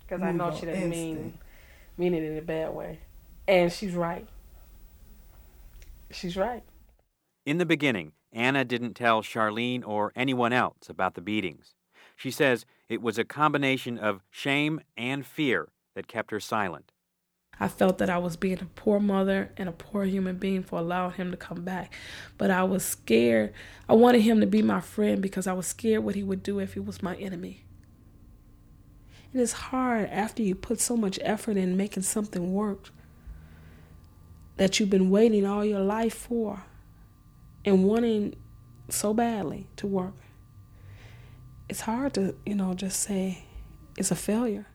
because 0.00 0.22
I 0.22 0.32
know 0.32 0.54
she 0.54 0.66
didn't 0.66 0.90
mean 0.90 1.38
mean 1.96 2.14
it 2.14 2.22
in 2.22 2.36
a 2.38 2.42
bad 2.42 2.74
way, 2.74 3.00
and 3.46 3.72
she's 3.72 3.94
right. 3.94 4.28
She's 6.10 6.36
right. 6.36 6.62
In 7.44 7.58
the 7.58 7.66
beginning, 7.66 8.12
Anna 8.32 8.64
didn't 8.64 8.94
tell 8.94 9.22
Charlene 9.22 9.86
or 9.86 10.12
anyone 10.16 10.52
else 10.52 10.88
about 10.88 11.14
the 11.14 11.20
beatings. 11.20 11.74
She 12.16 12.30
says 12.30 12.64
it 12.88 13.02
was 13.02 13.18
a 13.18 13.24
combination 13.24 13.98
of 13.98 14.22
shame 14.30 14.80
and 14.96 15.26
fear 15.26 15.68
that 15.94 16.06
kept 16.06 16.30
her 16.30 16.40
silent. 16.40 16.92
I 17.60 17.68
felt 17.68 17.98
that 17.98 18.10
I 18.10 18.18
was 18.18 18.36
being 18.36 18.60
a 18.60 18.66
poor 18.76 18.98
mother 18.98 19.50
and 19.56 19.68
a 19.68 19.72
poor 19.72 20.04
human 20.04 20.36
being 20.36 20.62
for 20.62 20.78
allowing 20.78 21.14
him 21.14 21.30
to 21.30 21.36
come 21.36 21.62
back. 21.62 21.92
But 22.36 22.50
I 22.50 22.64
was 22.64 22.84
scared. 22.84 23.52
I 23.88 23.94
wanted 23.94 24.22
him 24.22 24.40
to 24.40 24.46
be 24.46 24.62
my 24.62 24.80
friend 24.80 25.22
because 25.22 25.46
I 25.46 25.52
was 25.52 25.66
scared 25.66 26.04
what 26.04 26.14
he 26.14 26.22
would 26.22 26.42
do 26.42 26.58
if 26.58 26.74
he 26.74 26.80
was 26.80 27.02
my 27.02 27.14
enemy. 27.16 27.64
And 29.32 29.40
it's 29.40 29.52
hard 29.52 30.08
after 30.10 30.42
you 30.42 30.54
put 30.54 30.80
so 30.80 30.96
much 30.96 31.18
effort 31.22 31.56
in 31.56 31.76
making 31.76 32.04
something 32.04 32.52
work 32.52 32.90
that 34.56 34.78
you've 34.78 34.90
been 34.90 35.10
waiting 35.10 35.44
all 35.44 35.64
your 35.64 35.80
life 35.80 36.14
for 36.14 36.62
and 37.64 37.84
wanting 37.84 38.36
so 38.88 39.14
badly 39.14 39.66
to 39.76 39.86
work. 39.86 40.14
It's 41.68 41.80
hard 41.80 42.14
to, 42.14 42.36
you 42.44 42.54
know, 42.54 42.74
just 42.74 43.00
say 43.00 43.44
it's 43.96 44.10
a 44.10 44.16
failure. 44.16 44.66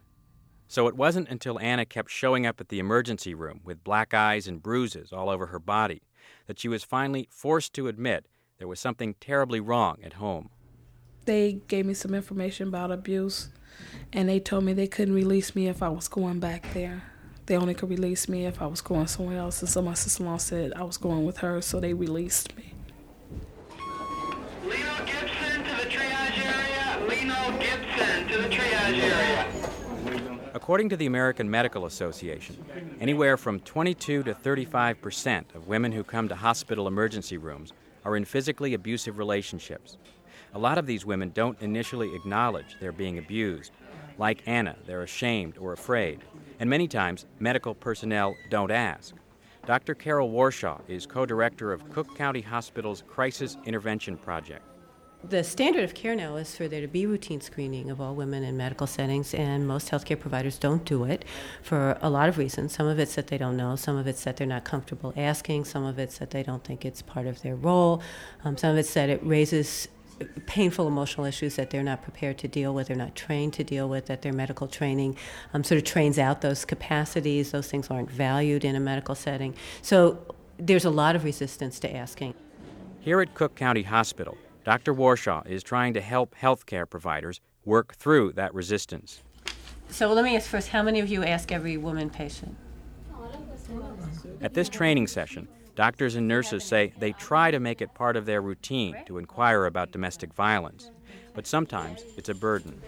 So 0.69 0.87
it 0.87 0.95
wasn't 0.95 1.29
until 1.29 1.59
Anna 1.59 1.83
kept 1.83 2.11
showing 2.11 2.45
up 2.45 2.61
at 2.61 2.69
the 2.69 2.77
emergency 2.77 3.33
room 3.33 3.59
with 3.63 3.83
black 3.83 4.13
eyes 4.13 4.47
and 4.47 4.61
bruises 4.61 5.11
all 5.11 5.27
over 5.27 5.47
her 5.47 5.57
body 5.57 6.03
that 6.45 6.59
she 6.59 6.67
was 6.67 6.83
finally 6.83 7.27
forced 7.31 7.73
to 7.73 7.87
admit 7.87 8.27
there 8.59 8.67
was 8.67 8.79
something 8.79 9.15
terribly 9.19 9.59
wrong 9.59 9.97
at 10.03 10.13
home. 10.13 10.51
They 11.25 11.61
gave 11.67 11.87
me 11.87 11.95
some 11.95 12.13
information 12.13 12.67
about 12.67 12.91
abuse, 12.91 13.49
and 14.13 14.29
they 14.29 14.39
told 14.39 14.63
me 14.63 14.73
they 14.73 14.85
couldn't 14.85 15.15
release 15.15 15.55
me 15.55 15.67
if 15.67 15.81
I 15.81 15.89
was 15.89 16.07
going 16.07 16.39
back 16.39 16.71
there. 16.75 17.01
They 17.47 17.57
only 17.57 17.73
could 17.73 17.89
release 17.89 18.29
me 18.29 18.45
if 18.45 18.61
I 18.61 18.67
was 18.67 18.81
going 18.81 19.07
somewhere 19.07 19.39
else. 19.39 19.61
And 19.61 19.69
so 19.69 19.81
my 19.81 19.95
sister 19.95 20.21
in 20.21 20.29
law 20.29 20.37
said 20.37 20.71
I 20.75 20.83
was 20.83 20.97
going 20.97 21.25
with 21.25 21.39
her, 21.39 21.61
so 21.63 21.79
they 21.79 21.93
released 21.93 22.55
me. 22.55 22.73
Leno 24.63 25.05
Gibson 25.05 25.63
to 25.63 25.83
the 25.83 25.89
triage 25.89 26.45
area. 26.45 27.07
Leno 27.07 27.57
Gibson 27.57 28.27
to 28.27 28.37
the 28.43 28.49
triage 28.49 28.99
area. 28.99 29.58
According 30.53 30.89
to 30.89 30.97
the 30.97 31.05
American 31.05 31.49
Medical 31.49 31.85
Association, 31.85 32.57
anywhere 32.99 33.37
from 33.37 33.59
22 33.59 34.23
to 34.23 34.33
35 34.33 35.01
percent 35.01 35.47
of 35.55 35.67
women 35.67 35.91
who 35.91 36.03
come 36.03 36.27
to 36.27 36.35
hospital 36.35 36.87
emergency 36.87 37.37
rooms 37.37 37.73
are 38.05 38.15
in 38.15 38.25
physically 38.25 38.73
abusive 38.73 39.17
relationships. 39.17 39.97
A 40.53 40.59
lot 40.59 40.77
of 40.77 40.85
these 40.85 41.05
women 41.05 41.31
don't 41.33 41.61
initially 41.61 42.15
acknowledge 42.15 42.75
they're 42.79 42.91
being 42.91 43.17
abused. 43.17 43.71
Like 44.17 44.41
Anna, 44.45 44.75
they're 44.85 45.03
ashamed 45.03 45.57
or 45.57 45.73
afraid 45.73 46.21
and 46.59 46.69
many 46.69 46.87
times 46.87 47.25
medical 47.39 47.73
personnel 47.73 48.35
don't 48.49 48.71
ask. 48.71 49.15
Dr. 49.65 49.95
Carol 49.95 50.29
Warshaw 50.29 50.81
is 50.87 51.05
co 51.05 51.25
director 51.25 51.71
of 51.71 51.89
Cook 51.91 52.15
County 52.15 52.41
Hospital's 52.41 53.03
Crisis 53.07 53.57
Intervention 53.65 54.17
Project. 54.17 54.63
The 55.21 55.43
standard 55.43 55.83
of 55.83 55.93
care 55.93 56.15
now 56.15 56.37
is 56.37 56.55
for 56.55 56.69
there 56.69 56.79
to 56.79 56.87
be 56.87 57.05
routine 57.05 57.41
screening 57.41 57.91
of 57.91 57.99
all 57.99 58.15
women 58.15 58.43
in 58.43 58.55
medical 58.55 58.87
settings, 58.87 59.33
and 59.33 59.67
most 59.67 59.91
healthcare 59.91 60.17
providers 60.17 60.57
don't 60.57 60.85
do 60.85 61.03
it 61.03 61.25
for 61.61 61.97
a 62.01 62.09
lot 62.09 62.29
of 62.29 62.37
reasons. 62.37 62.73
Some 62.73 62.87
of 62.87 62.99
it's 62.99 63.15
that 63.15 63.27
they 63.27 63.37
don't 63.37 63.57
know, 63.57 63.75
some 63.75 63.97
of 63.97 64.07
it's 64.07 64.23
that 64.23 64.37
they're 64.37 64.47
not 64.47 64.63
comfortable 64.63 65.13
asking, 65.17 65.65
some 65.65 65.83
of 65.83 65.99
it's 65.99 66.19
that 66.19 66.31
they 66.31 66.41
don't 66.41 66.63
think 66.63 66.85
it's 66.85 67.01
part 67.01 67.27
of 67.27 67.41
their 67.41 67.55
role, 67.55 68.01
um, 68.45 68.55
some 68.55 68.71
of 68.71 68.77
it's 68.77 68.93
that 68.93 69.09
it 69.09 69.19
raises 69.21 69.89
painful 70.45 70.87
emotional 70.87 71.25
issues 71.25 71.57
that 71.57 71.69
they're 71.69 71.83
not 71.83 72.01
prepared 72.01 72.37
to 72.37 72.47
deal 72.47 72.73
with, 72.73 72.87
they're 72.87 72.95
not 72.95 73.15
trained 73.15 73.53
to 73.53 73.63
deal 73.63 73.89
with, 73.89 74.05
that 74.05 74.21
their 74.21 74.33
medical 74.33 74.67
training 74.67 75.17
um, 75.53 75.63
sort 75.65 75.77
of 75.77 75.83
trains 75.83 76.17
out 76.17 76.41
those 76.41 76.65
capacities. 76.65 77.51
Those 77.51 77.67
things 77.67 77.89
aren't 77.89 78.09
valued 78.09 78.63
in 78.65 78.75
a 78.75 78.79
medical 78.79 79.15
setting. 79.15 79.53
So 79.81 80.17
there's 80.57 80.85
a 80.85 80.89
lot 80.89 81.15
of 81.15 81.23
resistance 81.23 81.79
to 81.81 81.95
asking. 81.95 82.33
Here 83.01 83.21
at 83.21 83.33
Cook 83.33 83.55
County 83.55 83.83
Hospital, 83.83 84.37
Dr. 84.69 84.93
Warshaw 84.93 85.47
is 85.47 85.63
trying 85.63 85.95
to 85.95 85.99
help 85.99 86.35
healthcare 86.35 86.87
providers 86.87 87.41
work 87.65 87.95
through 87.95 88.33
that 88.33 88.53
resistance. 88.53 89.23
So 89.89 90.13
let 90.13 90.23
me 90.23 90.35
ask 90.35 90.47
first 90.47 90.67
how 90.67 90.83
many 90.83 90.99
of 90.99 91.09
you 91.09 91.23
ask 91.23 91.51
every 91.51 91.75
woman 91.75 92.11
patient? 92.11 92.55
At 94.43 94.53
this 94.53 94.69
training 94.69 95.07
session, 95.07 95.47
Doctors 95.79 96.15
and 96.15 96.27
nurses 96.27 96.65
say 96.65 96.91
they 96.97 97.13
try 97.13 97.51
to 97.51 97.57
make 97.57 97.81
it 97.81 97.93
part 97.93 98.17
of 98.17 98.25
their 98.25 98.41
routine 98.41 98.97
to 99.05 99.17
inquire 99.17 99.63
about 99.63 99.93
domestic 99.93 100.33
violence, 100.33 100.91
but 101.33 101.47
sometimes 101.47 102.03
it's 102.17 102.27
a 102.27 102.33
burden. 102.33 102.81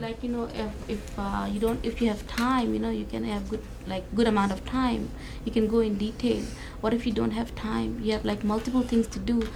Like 0.00 0.20
you 0.24 0.28
know, 0.28 0.46
if, 0.46 0.90
if 0.90 1.18
uh, 1.18 1.46
you 1.48 1.60
don't, 1.60 1.78
if 1.84 2.02
you 2.02 2.08
have 2.08 2.26
time, 2.26 2.74
you 2.74 2.80
know, 2.80 2.90
you 2.90 3.04
can 3.04 3.22
have 3.22 3.48
good, 3.48 3.62
like 3.86 4.02
good 4.16 4.26
amount 4.26 4.50
of 4.50 4.64
time. 4.64 5.08
You 5.44 5.52
can 5.52 5.68
go 5.68 5.78
in 5.78 5.96
detail. 5.98 6.42
What 6.82 6.92
if 6.92 7.06
you 7.06 7.12
don't 7.12 7.30
have 7.30 7.54
time? 7.54 8.00
You 8.02 8.12
have 8.12 8.24
like 8.24 8.44
multiple 8.44 8.82
things 8.82 9.06
to 9.14 9.18
do, 9.18 9.48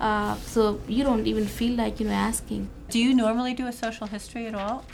uh, 0.00 0.36
so 0.36 0.80
you 0.86 1.02
don't 1.02 1.26
even 1.26 1.46
feel 1.46 1.74
like 1.76 1.98
you 1.98 2.06
know 2.06 2.12
asking. 2.12 2.68
Do 2.90 2.98
you 2.98 3.14
normally 3.14 3.54
do 3.54 3.66
a 3.66 3.72
social 3.72 4.06
history 4.06 4.46
at 4.46 4.54
all? 4.54 4.84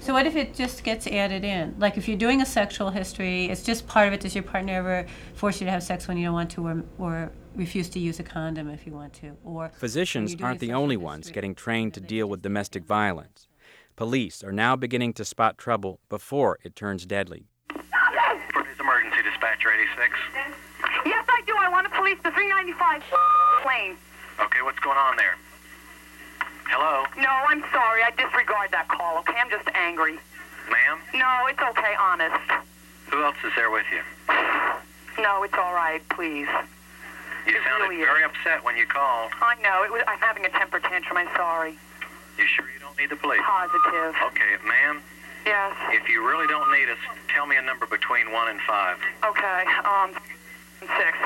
So 0.00 0.12
what 0.12 0.26
if 0.26 0.34
it 0.34 0.54
just 0.54 0.82
gets 0.82 1.06
added 1.06 1.44
in? 1.44 1.76
Like 1.78 1.96
if 1.96 2.08
you're 2.08 2.18
doing 2.18 2.42
a 2.42 2.46
sexual 2.46 2.90
history, 2.90 3.46
it's 3.46 3.62
just 3.62 3.86
part 3.86 4.08
of 4.08 4.14
it. 4.14 4.20
Does 4.20 4.34
your 4.34 4.42
partner 4.42 4.72
ever 4.72 5.06
force 5.34 5.60
you 5.60 5.66
to 5.66 5.70
have 5.70 5.84
sex 5.84 6.08
when 6.08 6.16
you 6.16 6.26
don't 6.26 6.34
want 6.34 6.50
to, 6.52 6.66
or, 6.66 6.82
or 6.98 7.32
refuse 7.54 7.88
to 7.90 8.00
use 8.00 8.18
a 8.18 8.24
condom 8.24 8.68
if 8.68 8.84
you 8.84 8.92
want 8.92 9.12
to? 9.14 9.36
Or 9.44 9.70
physicians 9.76 10.34
aren't 10.42 10.58
the 10.58 10.72
only 10.72 10.96
ones 10.96 11.30
getting 11.30 11.54
trained 11.54 11.94
to 11.94 12.00
deal 12.00 12.26
with 12.26 12.42
domestic 12.42 12.84
violence. 12.84 13.46
Police 13.94 14.42
are 14.42 14.52
now 14.52 14.74
beginning 14.74 15.12
to 15.14 15.24
spot 15.24 15.56
trouble 15.56 16.00
before 16.08 16.58
it 16.64 16.74
turns 16.74 17.06
deadly. 17.06 17.46
Is 19.42 19.48
dispatcher 19.50 19.74
86? 19.74 20.14
Yes, 21.04 21.24
I 21.28 21.42
do. 21.46 21.54
I 21.58 21.68
want 21.68 21.90
to 21.90 21.92
police 21.98 22.14
the 22.22 22.30
395 22.30 23.02
plane. 23.66 23.96
Okay, 24.38 24.62
what's 24.62 24.78
going 24.78 24.96
on 24.96 25.16
there? 25.18 25.34
Hello? 26.70 27.02
No, 27.18 27.30
I'm 27.50 27.58
sorry. 27.74 28.06
I 28.06 28.14
disregard 28.14 28.70
that 28.70 28.86
call, 28.86 29.18
okay? 29.26 29.34
I'm 29.42 29.50
just 29.50 29.66
angry. 29.74 30.14
Ma'am? 30.70 30.98
No, 31.18 31.46
it's 31.50 31.58
okay, 31.58 31.94
honest. 31.98 32.38
Who 33.10 33.18
else 33.24 33.34
is 33.44 33.50
there 33.56 33.70
with 33.70 33.86
you? 33.90 34.02
No, 35.20 35.42
it's 35.44 35.52
all 35.54 35.74
right, 35.74 36.00
please. 36.08 36.48
You 37.46 37.52
It 37.52 37.60
sounded 37.68 37.84
really 37.92 38.00
is. 38.00 38.08
very 38.08 38.24
upset 38.24 38.64
when 38.64 38.78
you 38.78 38.86
called. 38.86 39.30
I 39.42 39.60
know. 39.60 39.84
It 39.84 39.92
was, 39.92 40.00
I'm 40.08 40.18
having 40.18 40.46
a 40.46 40.48
temper 40.48 40.80
tantrum. 40.80 41.18
I'm 41.18 41.28
sorry. 41.36 41.76
You 42.38 42.46
sure 42.48 42.64
you 42.72 42.80
don't 42.80 42.96
need 42.96 43.10
the 43.10 43.20
police? 43.20 43.38
Positive. 43.44 44.16
Okay, 44.32 44.56
ma'am, 44.66 45.02
Yes. 45.44 45.76
if 45.90 46.08
you 46.08 46.26
really 46.26 46.46
don't 46.46 46.70
need 46.70 46.88
us, 46.88 46.98
tell 47.28 47.46
me 47.46 47.56
a 47.56 47.62
number 47.62 47.86
between 47.86 48.30
1 48.32 48.48
and 48.48 48.60
5. 48.60 48.98
Okay. 49.24 49.64
Um, 49.84 50.14
six. 50.80 51.18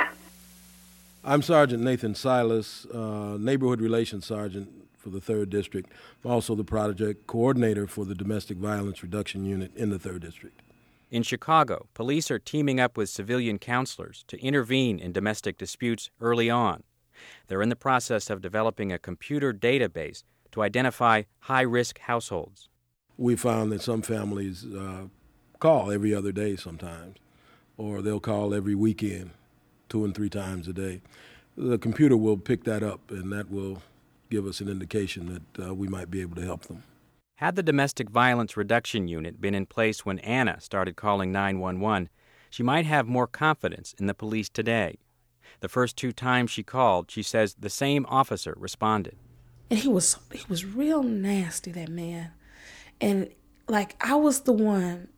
I'm 1.24 1.42
Sergeant 1.42 1.82
Nathan 1.82 2.14
Silas, 2.14 2.86
uh, 2.86 3.36
Neighborhood 3.38 3.80
Relations 3.80 4.26
Sergeant 4.26 4.68
for 4.96 5.10
the 5.10 5.20
3rd 5.20 5.50
District. 5.50 5.90
Also 6.24 6.54
the 6.54 6.64
project 6.64 7.26
coordinator 7.26 7.86
for 7.86 8.04
the 8.04 8.14
Domestic 8.14 8.58
Violence 8.58 9.02
Reduction 9.02 9.44
Unit 9.44 9.74
in 9.76 9.90
the 9.90 9.98
3rd 9.98 10.20
District. 10.20 10.62
In 11.10 11.22
Chicago, 11.22 11.86
police 11.94 12.30
are 12.30 12.38
teaming 12.38 12.80
up 12.80 12.96
with 12.96 13.08
civilian 13.08 13.58
counselors 13.58 14.24
to 14.26 14.40
intervene 14.42 14.98
in 14.98 15.12
domestic 15.12 15.56
disputes 15.56 16.10
early 16.20 16.50
on. 16.50 16.82
They're 17.46 17.62
in 17.62 17.68
the 17.68 17.76
process 17.76 18.28
of 18.28 18.42
developing 18.42 18.92
a 18.92 18.98
computer 18.98 19.52
database 19.54 20.24
to 20.52 20.62
identify 20.62 21.22
high 21.40 21.62
risk 21.62 22.00
households. 22.00 22.68
We 23.18 23.36
found 23.36 23.72
that 23.72 23.82
some 23.82 24.02
families 24.02 24.64
uh, 24.66 25.06
call 25.58 25.90
every 25.90 26.14
other 26.14 26.32
day 26.32 26.56
sometimes, 26.56 27.16
or 27.76 28.02
they'll 28.02 28.20
call 28.20 28.52
every 28.54 28.74
weekend, 28.74 29.30
two 29.88 30.04
and 30.04 30.14
three 30.14 30.28
times 30.28 30.68
a 30.68 30.72
day. 30.72 31.00
The 31.56 31.78
computer 31.78 32.16
will 32.16 32.36
pick 32.36 32.64
that 32.64 32.82
up, 32.82 33.10
and 33.10 33.32
that 33.32 33.50
will 33.50 33.82
give 34.30 34.46
us 34.46 34.60
an 34.60 34.68
indication 34.68 35.42
that 35.56 35.68
uh, 35.68 35.74
we 35.74 35.88
might 35.88 36.10
be 36.10 36.20
able 36.20 36.36
to 36.36 36.44
help 36.44 36.64
them. 36.64 36.82
Had 37.36 37.56
the 37.56 37.62
Domestic 37.62 38.10
Violence 38.10 38.56
Reduction 38.56 39.08
Unit 39.08 39.40
been 39.40 39.54
in 39.54 39.66
place 39.66 40.04
when 40.04 40.18
Anna 40.20 40.60
started 40.60 40.96
calling 40.96 41.32
911, 41.32 42.08
she 42.50 42.62
might 42.62 42.86
have 42.86 43.06
more 43.06 43.26
confidence 43.26 43.94
in 43.98 44.06
the 44.06 44.14
police 44.14 44.48
today. 44.48 44.98
The 45.60 45.68
first 45.68 45.96
two 45.96 46.12
times 46.12 46.50
she 46.50 46.62
called, 46.62 47.10
she 47.10 47.22
says 47.22 47.56
the 47.58 47.70
same 47.70 48.04
officer 48.08 48.54
responded. 48.58 49.16
and 49.70 49.78
he 49.80 49.88
was 49.88 50.18
he 50.32 50.44
was 50.48 50.64
real 50.64 51.02
nasty 51.02 51.72
that 51.72 51.88
man 51.88 52.30
and 53.00 53.30
like 53.68 53.96
i 54.00 54.14
was 54.14 54.40
the 54.40 54.52
one 54.52 55.08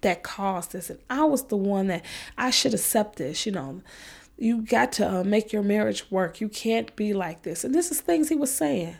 that 0.00 0.22
caused 0.22 0.72
this 0.72 0.90
and 0.90 0.98
i 1.10 1.24
was 1.24 1.44
the 1.44 1.56
one 1.56 1.86
that 1.86 2.04
i 2.36 2.50
should 2.50 2.74
accept 2.74 3.16
this 3.16 3.46
you 3.46 3.52
know. 3.52 3.82
You 4.38 4.60
got 4.60 4.92
to 4.92 5.20
uh, 5.20 5.24
make 5.24 5.50
your 5.50 5.62
marriage 5.62 6.10
work. 6.10 6.42
You 6.42 6.50
can't 6.50 6.94
be 6.94 7.14
like 7.14 7.40
this. 7.40 7.64
And 7.64 7.74
this 7.74 7.90
is 7.90 8.02
things 8.02 8.28
he 8.28 8.34
was 8.34 8.52
saying. 8.52 8.96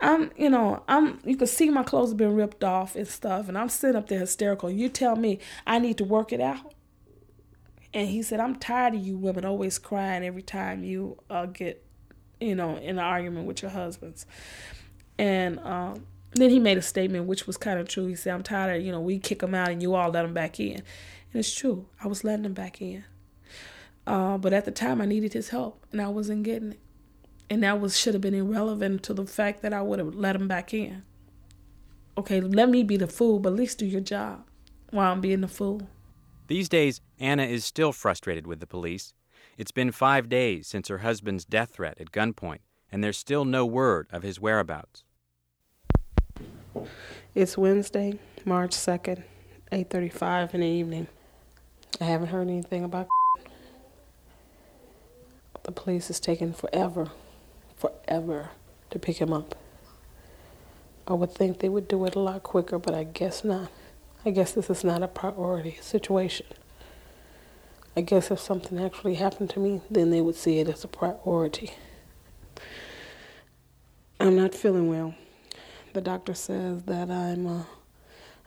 I'm 0.00 0.32
you 0.36 0.50
know 0.50 0.82
i'm 0.88 1.20
you 1.24 1.36
can 1.36 1.46
see 1.46 1.70
my 1.70 1.84
clothes 1.84 2.08
have 2.08 2.16
been 2.16 2.34
ripped 2.34 2.64
off 2.64 2.96
and 2.96 3.06
stuff 3.06 3.48
and 3.48 3.56
i'm 3.56 3.68
sitting 3.68 3.94
up 3.94 4.08
there 4.08 4.18
hysterical. 4.18 4.68
You 4.68 4.88
tell 4.88 5.14
me 5.14 5.38
i 5.64 5.78
need 5.78 5.96
to 5.98 6.04
work 6.04 6.32
it 6.32 6.40
out? 6.40 6.74
And 7.94 8.08
he 8.08 8.22
said 8.22 8.40
i'm 8.40 8.56
tired 8.56 8.96
of 8.96 9.06
you 9.06 9.16
women 9.16 9.44
always 9.44 9.78
crying 9.78 10.24
every 10.24 10.42
time 10.42 10.82
you 10.82 11.18
uh, 11.30 11.46
get 11.46 11.84
you 12.42 12.54
know, 12.54 12.76
in 12.76 12.98
an 12.98 12.98
argument 12.98 13.46
with 13.46 13.62
your 13.62 13.70
husbands. 13.70 14.26
And 15.18 15.60
um, 15.60 16.06
then 16.34 16.50
he 16.50 16.58
made 16.58 16.78
a 16.78 16.82
statement 16.82 17.26
which 17.26 17.46
was 17.46 17.56
kind 17.56 17.78
of 17.78 17.88
true. 17.88 18.06
He 18.06 18.14
said, 18.14 18.34
I'm 18.34 18.42
tired 18.42 18.76
of, 18.76 18.86
you 18.86 18.92
know, 18.92 19.00
we 19.00 19.18
kick 19.18 19.40
them 19.40 19.54
out 19.54 19.70
and 19.70 19.82
you 19.82 19.94
all 19.94 20.10
let 20.10 20.22
them 20.22 20.34
back 20.34 20.58
in. 20.58 20.76
And 20.76 20.84
it's 21.34 21.54
true. 21.54 21.86
I 22.02 22.08
was 22.08 22.24
letting 22.24 22.42
them 22.42 22.54
back 22.54 22.80
in. 22.80 23.04
Uh, 24.06 24.38
but 24.38 24.52
at 24.52 24.64
the 24.64 24.70
time, 24.70 25.00
I 25.00 25.06
needed 25.06 25.32
his 25.32 25.50
help 25.50 25.84
and 25.92 26.00
I 26.00 26.08
wasn't 26.08 26.42
getting 26.42 26.72
it. 26.72 26.80
And 27.50 27.62
that 27.62 27.80
was 27.80 27.98
should 27.98 28.14
have 28.14 28.22
been 28.22 28.34
irrelevant 28.34 29.02
to 29.04 29.14
the 29.14 29.26
fact 29.26 29.62
that 29.62 29.74
I 29.74 29.82
would 29.82 29.98
have 29.98 30.14
let 30.14 30.36
him 30.36 30.48
back 30.48 30.72
in. 30.72 31.02
Okay, 32.16 32.40
let 32.40 32.68
me 32.68 32.82
be 32.82 32.96
the 32.96 33.06
fool, 33.06 33.38
but 33.38 33.50
at 33.50 33.58
least 33.58 33.78
do 33.78 33.86
your 33.86 34.00
job 34.00 34.44
while 34.90 35.12
I'm 35.12 35.20
being 35.20 35.40
the 35.40 35.48
fool. 35.48 35.88
These 36.46 36.68
days, 36.68 37.00
Anna 37.18 37.44
is 37.44 37.64
still 37.64 37.92
frustrated 37.92 38.46
with 38.46 38.60
the 38.60 38.66
police. 38.66 39.14
It's 39.56 39.70
been 39.70 39.92
five 39.92 40.28
days 40.28 40.66
since 40.66 40.88
her 40.88 40.98
husband's 40.98 41.44
death 41.44 41.70
threat 41.70 41.98
at 42.00 42.10
gunpoint, 42.10 42.60
and 42.90 43.02
there's 43.02 43.18
still 43.18 43.44
no 43.44 43.64
word 43.64 44.06
of 44.10 44.22
his 44.22 44.40
whereabouts. 44.40 45.04
It's 47.34 47.56
Wednesday, 47.56 48.18
March 48.44 48.72
2nd, 48.72 49.22
8:35 49.70 50.54
in 50.54 50.60
the 50.60 50.66
evening. 50.66 51.06
I 52.00 52.04
haven't 52.04 52.28
heard 52.28 52.48
anything 52.48 52.84
about 52.84 53.08
the 55.64 55.72
police 55.72 56.10
is 56.10 56.20
taking 56.20 56.52
forever, 56.52 57.10
forever 57.76 58.50
to 58.90 58.98
pick 58.98 59.18
him 59.18 59.32
up. 59.32 59.54
I 61.06 61.14
would 61.14 61.32
think 61.32 61.58
they 61.58 61.68
would 61.68 61.88
do 61.88 62.04
it 62.04 62.14
a 62.14 62.20
lot 62.20 62.42
quicker, 62.42 62.78
but 62.78 62.94
I 62.94 63.04
guess 63.04 63.44
not. 63.44 63.70
I 64.24 64.30
guess 64.30 64.52
this 64.52 64.70
is 64.70 64.84
not 64.84 65.02
a 65.02 65.08
priority 65.08 65.78
situation. 65.80 66.46
I 67.96 68.00
guess 68.00 68.30
if 68.30 68.40
something 68.40 68.78
actually 68.78 69.14
happened 69.14 69.50
to 69.50 69.60
me, 69.60 69.82
then 69.90 70.10
they 70.10 70.20
would 70.20 70.36
see 70.36 70.58
it 70.60 70.68
as 70.68 70.84
a 70.84 70.88
priority. 70.88 71.72
I'm 74.18 74.36
not 74.36 74.54
feeling 74.54 74.88
well. 74.88 75.14
The 75.92 76.00
doctor 76.00 76.32
says 76.32 76.84
that 76.84 77.10
I'm 77.10 77.46
uh, 77.46 77.64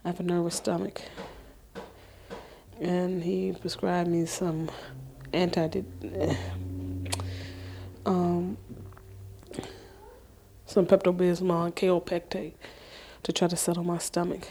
I 0.04 0.08
have 0.08 0.20
a 0.20 0.24
nervous 0.24 0.56
stomach, 0.56 1.02
and 2.82 3.24
he 3.24 3.54
prescribed 3.54 4.10
me 4.10 4.26
some 4.26 4.72
anti 5.32 5.84
um 8.06 8.58
some 10.66 10.88
Pepto 10.88 11.16
Bismol 11.16 11.66
and 11.66 11.76
Kaopectate 11.76 12.54
to 13.22 13.32
try 13.32 13.48
to 13.48 13.56
settle 13.56 13.84
my 13.84 14.00
stomach. 14.00 14.48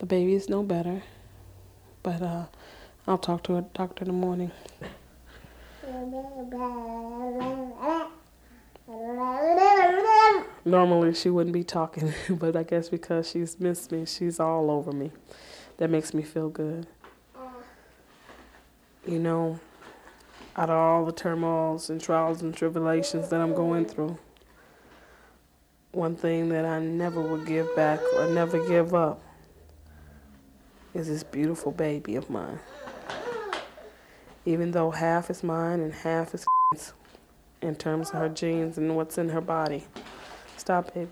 The 0.00 0.06
baby 0.06 0.34
is 0.34 0.50
no 0.50 0.62
better, 0.62 1.02
but 2.02 2.20
uh, 2.20 2.44
I'll 3.06 3.18
talk 3.18 3.42
to 3.44 3.56
a 3.56 3.62
doctor 3.62 4.04
in 4.04 4.08
the 4.08 4.12
morning. 4.12 4.50
Normally 10.64 11.14
she 11.14 11.30
wouldn't 11.30 11.54
be 11.54 11.62
talking, 11.62 12.12
but 12.30 12.56
I 12.56 12.64
guess 12.64 12.88
because 12.88 13.30
she's 13.30 13.60
missed 13.60 13.92
me, 13.92 14.04
she's 14.04 14.40
all 14.40 14.70
over 14.70 14.92
me. 14.92 15.12
That 15.76 15.90
makes 15.90 16.12
me 16.12 16.22
feel 16.22 16.48
good. 16.48 16.86
You 19.06 19.18
know, 19.18 19.60
out 20.56 20.70
of 20.70 20.76
all 20.76 21.04
the 21.04 21.12
turmoils 21.12 21.88
and 21.88 22.00
trials 22.00 22.42
and 22.42 22.54
tribulations 22.54 23.28
that 23.28 23.40
I'm 23.40 23.54
going 23.54 23.86
through, 23.86 24.18
one 25.92 26.16
thing 26.16 26.48
that 26.50 26.64
I 26.64 26.80
never 26.80 27.20
will 27.20 27.44
give 27.44 27.74
back 27.76 28.00
or 28.16 28.28
never 28.28 28.66
give 28.68 28.94
up 28.94 29.22
is 30.94 31.06
this 31.06 31.22
beautiful 31.22 31.72
baby 31.72 32.16
of 32.16 32.28
mine. 32.28 32.58
Even 34.44 34.72
though 34.72 34.90
half 34.90 35.30
is 35.30 35.42
mine 35.42 35.80
and 35.80 35.92
half 35.92 36.34
is 36.34 36.44
in 37.62 37.74
terms 37.74 38.10
of 38.10 38.14
her 38.16 38.28
genes 38.28 38.78
and 38.78 38.96
what's 38.96 39.18
in 39.18 39.28
her 39.28 39.40
body. 39.40 39.84
Stop, 40.56 40.94
baby. 40.94 41.10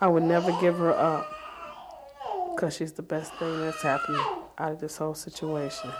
I 0.00 0.08
would 0.08 0.22
never 0.22 0.52
give 0.60 0.76
her 0.78 0.92
up 0.92 1.26
because 2.54 2.76
she's 2.76 2.92
the 2.92 3.02
best 3.02 3.34
thing 3.34 3.60
that's 3.60 3.82
happened 3.82 4.18
out 4.58 4.72
of 4.72 4.80
this 4.80 4.96
whole 4.96 5.14
situation. 5.14 5.90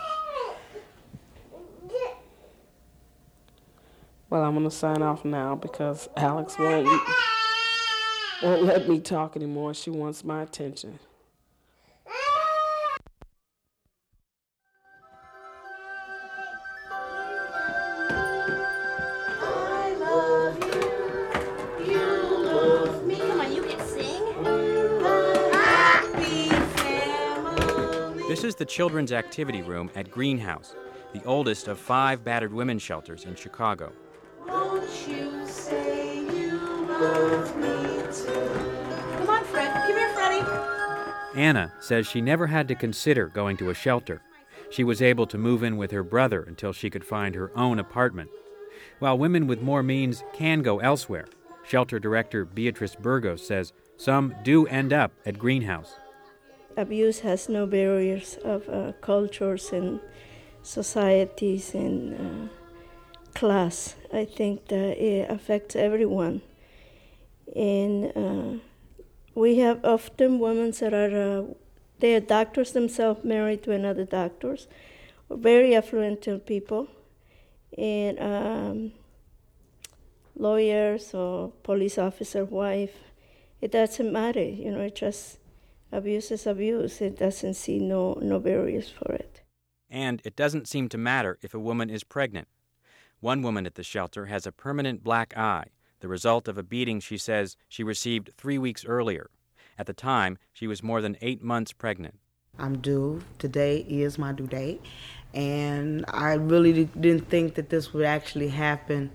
Well, 4.29 4.43
I'm 4.43 4.53
going 4.53 4.65
to 4.65 4.71
sign 4.71 5.01
off 5.01 5.23
now 5.23 5.55
because 5.55 6.09
Alex 6.17 6.57
won't, 6.57 6.87
won't 8.43 8.63
let 8.63 8.89
me 8.89 8.99
talk 8.99 9.35
anymore. 9.35 9.73
She 9.73 9.89
wants 9.89 10.23
my 10.23 10.41
attention. 10.41 10.99
The 28.65 28.71
Children's 28.71 29.11
Activity 29.11 29.61
Room 29.61 29.91
at 29.93 30.09
Greenhouse, 30.09 30.73
the 31.13 31.23
oldest 31.25 31.67
of 31.67 31.77
five 31.77 32.23
battered 32.23 32.51
women's 32.51 32.81
shelters 32.81 33.25
in 33.25 33.35
Chicago. 33.35 33.91
Won't 34.47 34.89
you 35.07 35.45
say 35.45 36.21
you 36.21 36.57
love 36.89 37.55
me 37.57 38.01
too? 38.11 39.17
Come 39.17 39.29
on, 39.29 39.43
Fred. 39.43 39.71
Come 39.71 39.95
here, 39.95 40.09
Freddie. 40.15 41.39
Anna 41.39 41.73
says 41.79 42.07
she 42.07 42.21
never 42.21 42.47
had 42.47 42.67
to 42.69 42.73
consider 42.73 43.27
going 43.27 43.55
to 43.57 43.69
a 43.69 43.75
shelter. 43.75 44.23
She 44.71 44.83
was 44.83 44.99
able 44.99 45.27
to 45.27 45.37
move 45.37 45.61
in 45.61 45.77
with 45.77 45.91
her 45.91 46.01
brother 46.01 46.41
until 46.41 46.73
she 46.73 46.89
could 46.89 47.05
find 47.05 47.35
her 47.35 47.55
own 47.55 47.77
apartment. 47.77 48.31
While 48.97 49.19
women 49.19 49.45
with 49.45 49.61
more 49.61 49.83
means 49.83 50.23
can 50.33 50.63
go 50.63 50.79
elsewhere, 50.79 51.27
shelter 51.67 51.99
director 51.99 52.45
Beatrice 52.45 52.95
Burgos 52.95 53.45
says 53.45 53.73
some 53.95 54.33
do 54.43 54.65
end 54.65 54.91
up 54.91 55.11
at 55.23 55.37
Greenhouse. 55.37 55.99
Abuse 56.77 57.19
has 57.19 57.49
no 57.49 57.65
barriers 57.65 58.37
of 58.43 58.67
uh, 58.69 58.91
cultures 59.01 59.71
and 59.71 59.99
societies 60.63 61.73
and 61.73 62.13
uh, 62.13 62.53
class. 63.33 63.95
I 64.13 64.25
think 64.25 64.67
that 64.67 64.97
it 64.97 65.29
affects 65.29 65.75
everyone. 65.75 66.41
And 67.55 68.11
uh, 68.15 68.59
we 69.33 69.59
have 69.59 69.83
often 69.85 70.39
women 70.39 70.71
that 70.71 70.93
are, 70.93 71.39
uh, 71.39 71.43
they 71.99 72.15
are 72.15 72.19
doctors 72.19 72.71
themselves 72.71 73.23
married 73.23 73.63
to 73.63 73.71
another 73.71 74.05
doctors, 74.05 74.67
very 75.29 75.75
affluent 75.75 76.27
people. 76.45 76.87
And 77.77 78.19
um, 78.19 78.91
lawyers 80.37 81.13
or 81.13 81.51
police 81.63 81.97
officer 81.97 82.45
wife. 82.45 82.95
It 83.61 83.71
doesn't 83.71 84.11
matter, 84.11 84.43
you 84.43 84.71
know. 84.71 84.81
It 84.81 84.95
just 84.95 85.37
abuse 85.91 86.31
is 86.31 86.47
abuse. 86.47 87.01
It 87.01 87.17
doesn't 87.17 87.55
see 87.55 87.79
no 87.79 88.17
no 88.21 88.39
barriers 88.39 88.89
for 88.89 89.13
it. 89.13 89.41
And 89.89 90.21
it 90.25 90.35
doesn't 90.35 90.67
seem 90.67 90.89
to 90.89 90.97
matter 90.97 91.37
if 91.41 91.53
a 91.53 91.59
woman 91.59 91.89
is 91.89 92.03
pregnant. 92.03 92.47
One 93.19 93.41
woman 93.41 93.65
at 93.65 93.75
the 93.75 93.83
shelter 93.83 94.25
has 94.25 94.45
a 94.45 94.51
permanent 94.51 95.03
black 95.03 95.37
eye, 95.37 95.67
the 95.99 96.07
result 96.07 96.47
of 96.47 96.57
a 96.57 96.63
beating 96.63 96.99
she 96.99 97.17
says 97.17 97.55
she 97.69 97.83
received 97.83 98.31
three 98.37 98.57
weeks 98.57 98.85
earlier. 98.85 99.29
At 99.77 99.87
the 99.87 99.93
time, 99.93 100.37
she 100.53 100.67
was 100.67 100.83
more 100.83 101.01
than 101.01 101.17
eight 101.21 101.41
months 101.41 101.73
pregnant. 101.73 102.19
I'm 102.57 102.79
due. 102.79 103.21
Today 103.39 103.79
is 103.89 104.17
my 104.17 104.31
due 104.31 104.47
date. 104.47 104.81
And 105.33 106.05
I 106.07 106.35
really 106.35 106.85
didn't 106.85 107.29
think 107.29 107.55
that 107.55 107.69
this 107.69 107.93
would 107.93 108.05
actually 108.05 108.49
happen 108.49 109.11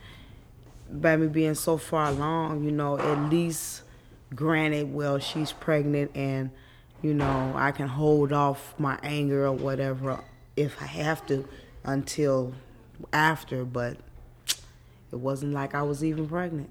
by 0.90 1.16
me 1.16 1.28
being 1.28 1.54
so 1.54 1.78
far 1.78 2.08
along, 2.08 2.64
you 2.64 2.72
know, 2.72 2.98
at 2.98 3.30
least 3.30 3.82
granted, 4.34 4.92
well, 4.92 5.18
she's 5.18 5.52
pregnant 5.52 6.10
and, 6.14 6.50
you 7.02 7.14
know, 7.14 7.52
I 7.54 7.72
can 7.72 7.88
hold 7.88 8.32
off 8.32 8.74
my 8.78 8.98
anger 9.02 9.46
or 9.46 9.52
whatever 9.52 10.20
if 10.56 10.80
I 10.80 10.86
have 10.86 11.26
to 11.26 11.48
until 11.84 12.54
after, 13.12 13.64
but 13.64 13.96
it 15.12 15.18
wasn't 15.18 15.52
like 15.52 15.74
I 15.74 15.82
was 15.82 16.04
even 16.04 16.28
pregnant. 16.28 16.70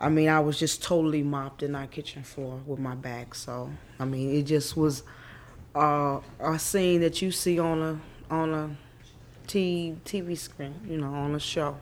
I 0.00 0.08
mean, 0.08 0.28
I 0.28 0.40
was 0.40 0.58
just 0.58 0.82
totally 0.82 1.22
mopped 1.22 1.62
in 1.62 1.76
our 1.76 1.86
kitchen 1.86 2.24
floor 2.24 2.60
with 2.66 2.80
my 2.80 2.96
back. 2.96 3.34
So, 3.34 3.70
I 4.00 4.04
mean, 4.04 4.34
it 4.34 4.42
just 4.42 4.76
was 4.76 5.04
uh, 5.76 6.20
a 6.40 6.58
scene 6.58 7.00
that 7.02 7.22
you 7.22 7.30
see 7.30 7.58
on 7.58 7.80
a 7.80 8.00
on 8.32 8.52
a 8.52 8.76
t- 9.46 9.94
TV 10.04 10.36
screen, 10.36 10.74
you 10.88 10.96
know, 10.98 11.12
on 11.12 11.34
a 11.34 11.40
show. 11.40 11.78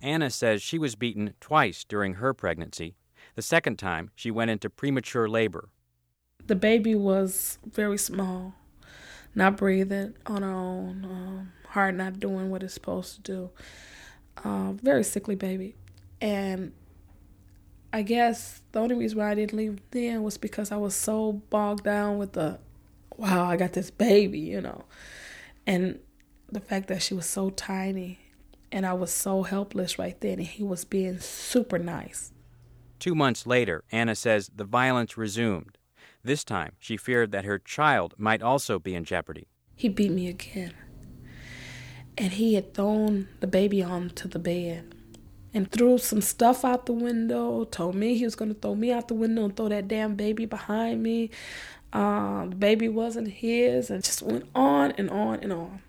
Anna 0.00 0.30
says 0.30 0.62
she 0.62 0.78
was 0.78 0.94
beaten 0.94 1.34
twice 1.40 1.82
during 1.82 2.14
her 2.14 2.32
pregnancy. 2.32 2.94
The 3.38 3.42
second 3.42 3.78
time, 3.78 4.10
she 4.16 4.32
went 4.32 4.50
into 4.50 4.68
premature 4.68 5.28
labor. 5.28 5.68
The 6.48 6.56
baby 6.56 6.96
was 6.96 7.60
very 7.64 7.96
small, 7.96 8.54
not 9.32 9.56
breathing 9.56 10.14
on 10.26 10.42
her 10.42 10.50
own, 10.50 11.04
um, 11.04 11.52
heart 11.68 11.94
not 11.94 12.18
doing 12.18 12.50
what 12.50 12.64
it's 12.64 12.74
supposed 12.74 13.14
to 13.14 13.20
do. 13.20 13.50
Uh, 14.42 14.72
very 14.72 15.04
sickly 15.04 15.36
baby. 15.36 15.76
And 16.20 16.72
I 17.92 18.02
guess 18.02 18.60
the 18.72 18.80
only 18.80 18.96
reason 18.96 19.18
why 19.18 19.30
I 19.30 19.36
didn't 19.36 19.56
leave 19.56 19.78
then 19.92 20.24
was 20.24 20.36
because 20.36 20.72
I 20.72 20.76
was 20.76 20.96
so 20.96 21.34
bogged 21.48 21.84
down 21.84 22.18
with 22.18 22.32
the, 22.32 22.58
wow, 23.16 23.48
I 23.48 23.56
got 23.56 23.72
this 23.72 23.92
baby, 23.92 24.40
you 24.40 24.60
know. 24.60 24.84
And 25.64 26.00
the 26.50 26.58
fact 26.58 26.88
that 26.88 27.02
she 27.02 27.14
was 27.14 27.26
so 27.26 27.50
tiny 27.50 28.18
and 28.72 28.84
I 28.84 28.94
was 28.94 29.12
so 29.12 29.44
helpless 29.44 29.96
right 29.96 30.20
then, 30.20 30.40
and 30.40 30.48
he 30.48 30.64
was 30.64 30.84
being 30.84 31.20
super 31.20 31.78
nice. 31.78 32.32
Two 32.98 33.14
months 33.14 33.46
later, 33.46 33.84
Anna 33.92 34.14
says 34.14 34.50
the 34.54 34.64
violence 34.64 35.16
resumed. 35.16 35.78
This 36.24 36.42
time, 36.42 36.72
she 36.78 36.96
feared 36.96 37.30
that 37.32 37.44
her 37.44 37.58
child 37.58 38.14
might 38.18 38.42
also 38.42 38.78
be 38.78 38.94
in 38.94 39.04
jeopardy. 39.04 39.46
He 39.76 39.88
beat 39.88 40.10
me 40.10 40.28
again. 40.28 40.74
And 42.16 42.32
he 42.32 42.54
had 42.54 42.74
thrown 42.74 43.28
the 43.38 43.46
baby 43.46 43.82
onto 43.82 44.28
the 44.28 44.40
bed 44.40 44.94
and 45.54 45.70
threw 45.70 45.98
some 45.98 46.20
stuff 46.20 46.64
out 46.64 46.86
the 46.86 46.92
window, 46.92 47.64
told 47.64 47.94
me 47.94 48.16
he 48.16 48.24
was 48.24 48.34
going 48.34 48.52
to 48.52 48.60
throw 48.60 48.74
me 48.74 48.90
out 48.90 49.06
the 49.06 49.14
window 49.14 49.44
and 49.44 49.56
throw 49.56 49.68
that 49.68 49.86
damn 49.86 50.16
baby 50.16 50.44
behind 50.44 51.02
me. 51.02 51.30
Uh, 51.92 52.46
the 52.46 52.56
baby 52.56 52.88
wasn't 52.88 53.28
his, 53.28 53.88
and 53.90 54.04
just 54.04 54.20
went 54.20 54.44
on 54.54 54.90
and 54.98 55.08
on 55.08 55.38
and 55.40 55.52
on. 55.52 55.80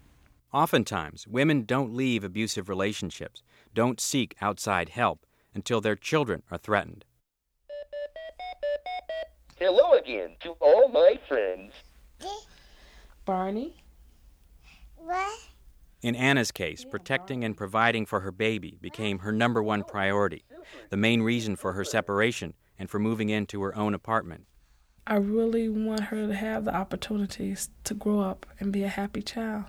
Oftentimes, 0.53 1.27
women 1.27 1.63
don't 1.63 1.93
leave 1.93 2.23
abusive 2.23 2.69
relationships, 2.69 3.43
don't 3.73 3.99
seek 3.99 4.35
outside 4.39 4.89
help 4.89 5.25
until 5.59 5.81
their 5.81 5.97
children 5.97 6.41
are 6.49 6.57
threatened. 6.57 7.03
Hello 9.57 9.91
again 9.91 10.29
to 10.39 10.51
all 10.61 10.87
my 10.87 11.19
friends. 11.27 11.73
Barney? 13.25 13.75
What? 14.95 15.49
In 16.01 16.15
Anna's 16.15 16.53
case, 16.53 16.85
protecting 16.85 17.43
and 17.43 17.57
providing 17.57 18.05
for 18.05 18.21
her 18.21 18.31
baby 18.31 18.77
became 18.79 19.19
her 19.19 19.33
number 19.33 19.61
one 19.61 19.83
priority, 19.83 20.45
the 20.91 20.95
main 20.95 21.21
reason 21.21 21.57
for 21.57 21.73
her 21.73 21.83
separation 21.83 22.53
and 22.77 22.89
for 22.89 22.99
moving 22.99 23.27
into 23.27 23.61
her 23.61 23.75
own 23.77 23.93
apartment. 23.93 24.45
I 25.05 25.15
really 25.15 25.67
want 25.67 26.05
her 26.05 26.25
to 26.25 26.33
have 26.35 26.63
the 26.63 26.73
opportunities 26.73 27.69
to 27.83 27.93
grow 27.93 28.21
up 28.21 28.45
and 28.61 28.71
be 28.71 28.83
a 28.83 28.87
happy 28.87 29.21
child. 29.21 29.65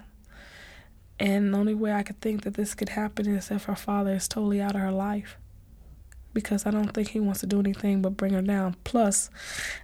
And 1.19 1.53
the 1.53 1.59
only 1.59 1.75
way 1.75 1.93
I 1.93 2.05
could 2.05 2.21
think 2.21 2.45
that 2.45 2.55
this 2.55 2.77
could 2.77 2.91
happen 2.91 3.27
is 3.29 3.51
if 3.51 3.65
her 3.65 3.75
father 3.75 4.15
is 4.15 4.29
totally 4.29 4.61
out 4.61 4.77
of 4.77 4.83
her 4.83 4.93
life. 4.93 5.37
Because 6.33 6.65
I 6.67 6.71
don't 6.71 6.93
think 6.95 7.09
he 7.09 7.21
wants 7.21 7.41
to 7.41 7.47
do 7.47 7.59
anything 7.59 8.03
but 8.03 8.17
bring 8.17 8.33
her 8.35 8.43
down. 8.43 8.77
Plus, 8.85 9.31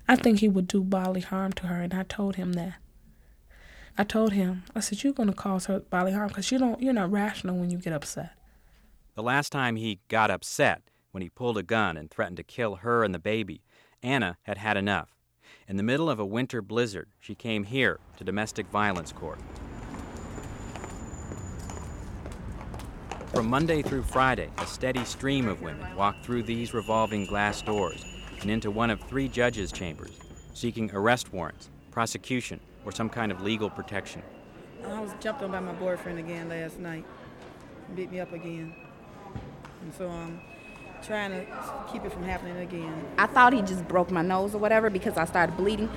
I 0.07 0.17
think 0.17 0.41
he 0.41 0.49
would 0.49 0.69
do 0.69 0.83
bodily 0.83 1.21
harm 1.21 1.53
to 1.55 1.67
her, 1.67 1.83
and 1.83 1.93
I 1.93 2.05
told 2.05 2.37
him 2.37 2.53
that. 2.53 2.75
I 3.99 4.05
told 4.05 4.35
him, 4.35 4.65
I 4.75 4.81
said, 4.81 5.03
you're 5.03 5.13
going 5.13 5.31
to 5.31 5.35
cause 5.35 5.67
her 5.67 5.81
bodily 5.81 6.13
harm 6.13 6.29
because 6.29 6.53
you 6.53 6.59
don't, 6.59 6.81
you're 6.83 6.93
not 6.93 7.11
rational 7.11 7.57
when 7.57 7.71
you 7.71 7.79
get 7.79 7.93
upset. 7.93 8.33
The 9.15 9.23
last 9.23 9.51
time 9.51 9.77
he 9.77 10.01
got 10.09 10.31
upset, 10.31 10.83
when 11.13 11.23
he 11.23 11.31
pulled 11.31 11.57
a 11.57 11.63
gun 11.63 11.97
and 11.97 12.11
threatened 12.11 12.37
to 12.37 12.43
kill 12.43 12.77
her 12.77 13.03
and 13.03 13.15
the 13.15 13.19
baby, 13.19 13.63
Anna 14.03 14.37
had 14.43 14.59
had 14.59 14.77
enough. 14.77 15.17
In 15.67 15.79
the 15.79 15.83
middle 15.83 16.11
of 16.11 16.21
a 16.21 16.27
winter 16.27 16.61
blizzard, 16.61 17.09
she 17.19 17.35
came 17.35 17.65
here 17.65 17.99
to 18.19 18.25
domestic 18.25 18.67
violence 18.69 19.13
court. 19.13 19.41
From 23.35 23.49
Monday 23.51 23.83
through 23.83 24.05
Friday, 24.05 24.51
a 24.59 24.67
steady 24.67 25.05
stream 25.05 25.49
of 25.49 25.61
women 25.61 25.95
walk 25.97 26.23
through 26.23 26.45
these 26.45 26.73
revolving 26.73 27.27
glass 27.27 27.61
doors 27.61 28.05
and 28.41 28.51
into 28.51 28.71
one 28.71 28.89
of 28.89 29.01
three 29.01 29.29
judges' 29.29 29.73
chambers, 29.73 30.19
seeking 30.55 30.91
arrest 30.95 31.33
warrants, 31.33 31.69
prosecution, 31.91 32.61
or 32.85 32.93
some 32.93 33.11
kind 33.11 33.33
of 33.33 33.43
legal 33.43 33.69
protection. 33.69 34.23
I 34.85 35.01
was 35.01 35.13
jumped 35.21 35.43
on 35.43 35.51
by 35.51 35.61
my 35.61 35.73
boyfriend 35.73 36.19
again 36.19 36.49
last 36.49 36.79
night. 36.79 37.05
Beat 37.95 38.11
me 38.11 38.21
up 38.21 38.33
again. 38.33 38.75
And 39.83 39.93
so 39.93 40.09
I'm 40.09 40.41
trying 41.07 41.31
to 41.31 41.47
keep 41.91 42.05
it 42.05 42.13
from 42.13 42.25
happening 42.25 42.57
again. 42.59 42.93
I 43.17 43.27
thought 43.27 43.53
he 43.53 43.63
just 43.63 43.87
broke 43.87 44.11
my 44.11 44.23
nose 44.23 44.55
or 44.55 44.59
whatever 44.59 44.91
because 44.91 45.17
I 45.17 45.25
started 45.25 45.57
bleeding. 45.57 45.89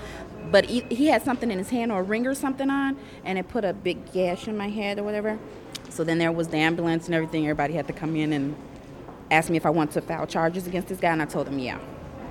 But 0.52 0.66
he, 0.66 0.82
he 0.90 1.08
had 1.08 1.24
something 1.24 1.50
in 1.50 1.58
his 1.58 1.70
hand 1.70 1.92
or 1.92 2.02
a 2.02 2.04
ring 2.04 2.28
or 2.28 2.36
something 2.36 2.70
on, 2.70 2.98
and 3.24 3.38
it 3.38 3.50
put 3.50 3.66
a 3.66 3.74
big 3.74 4.12
gash 4.14 4.48
in 4.48 4.58
my 4.58 4.70
head 4.70 5.00
or 5.00 5.04
whatever. 5.04 5.40
So 5.90 6.04
then 6.04 6.20
there 6.20 6.32
was 6.32 6.50
the 6.50 6.58
ambulance 6.58 7.08
and 7.08 7.16
everything. 7.16 7.46
Everybody 7.46 7.74
had 7.74 7.88
to 7.88 7.94
come 7.94 8.16
in 8.16 8.34
and 8.34 8.56
ask 9.32 9.50
me 9.50 9.58
if 9.58 9.66
I 9.66 9.70
wanted 9.72 9.94
to 9.94 10.02
file 10.02 10.28
charges 10.28 10.68
against 10.68 10.88
this 10.88 11.00
guy, 11.00 11.12
and 11.12 11.22
I 11.22 11.26
told 11.26 11.48
them 11.48 11.60
yeah. 11.60 11.80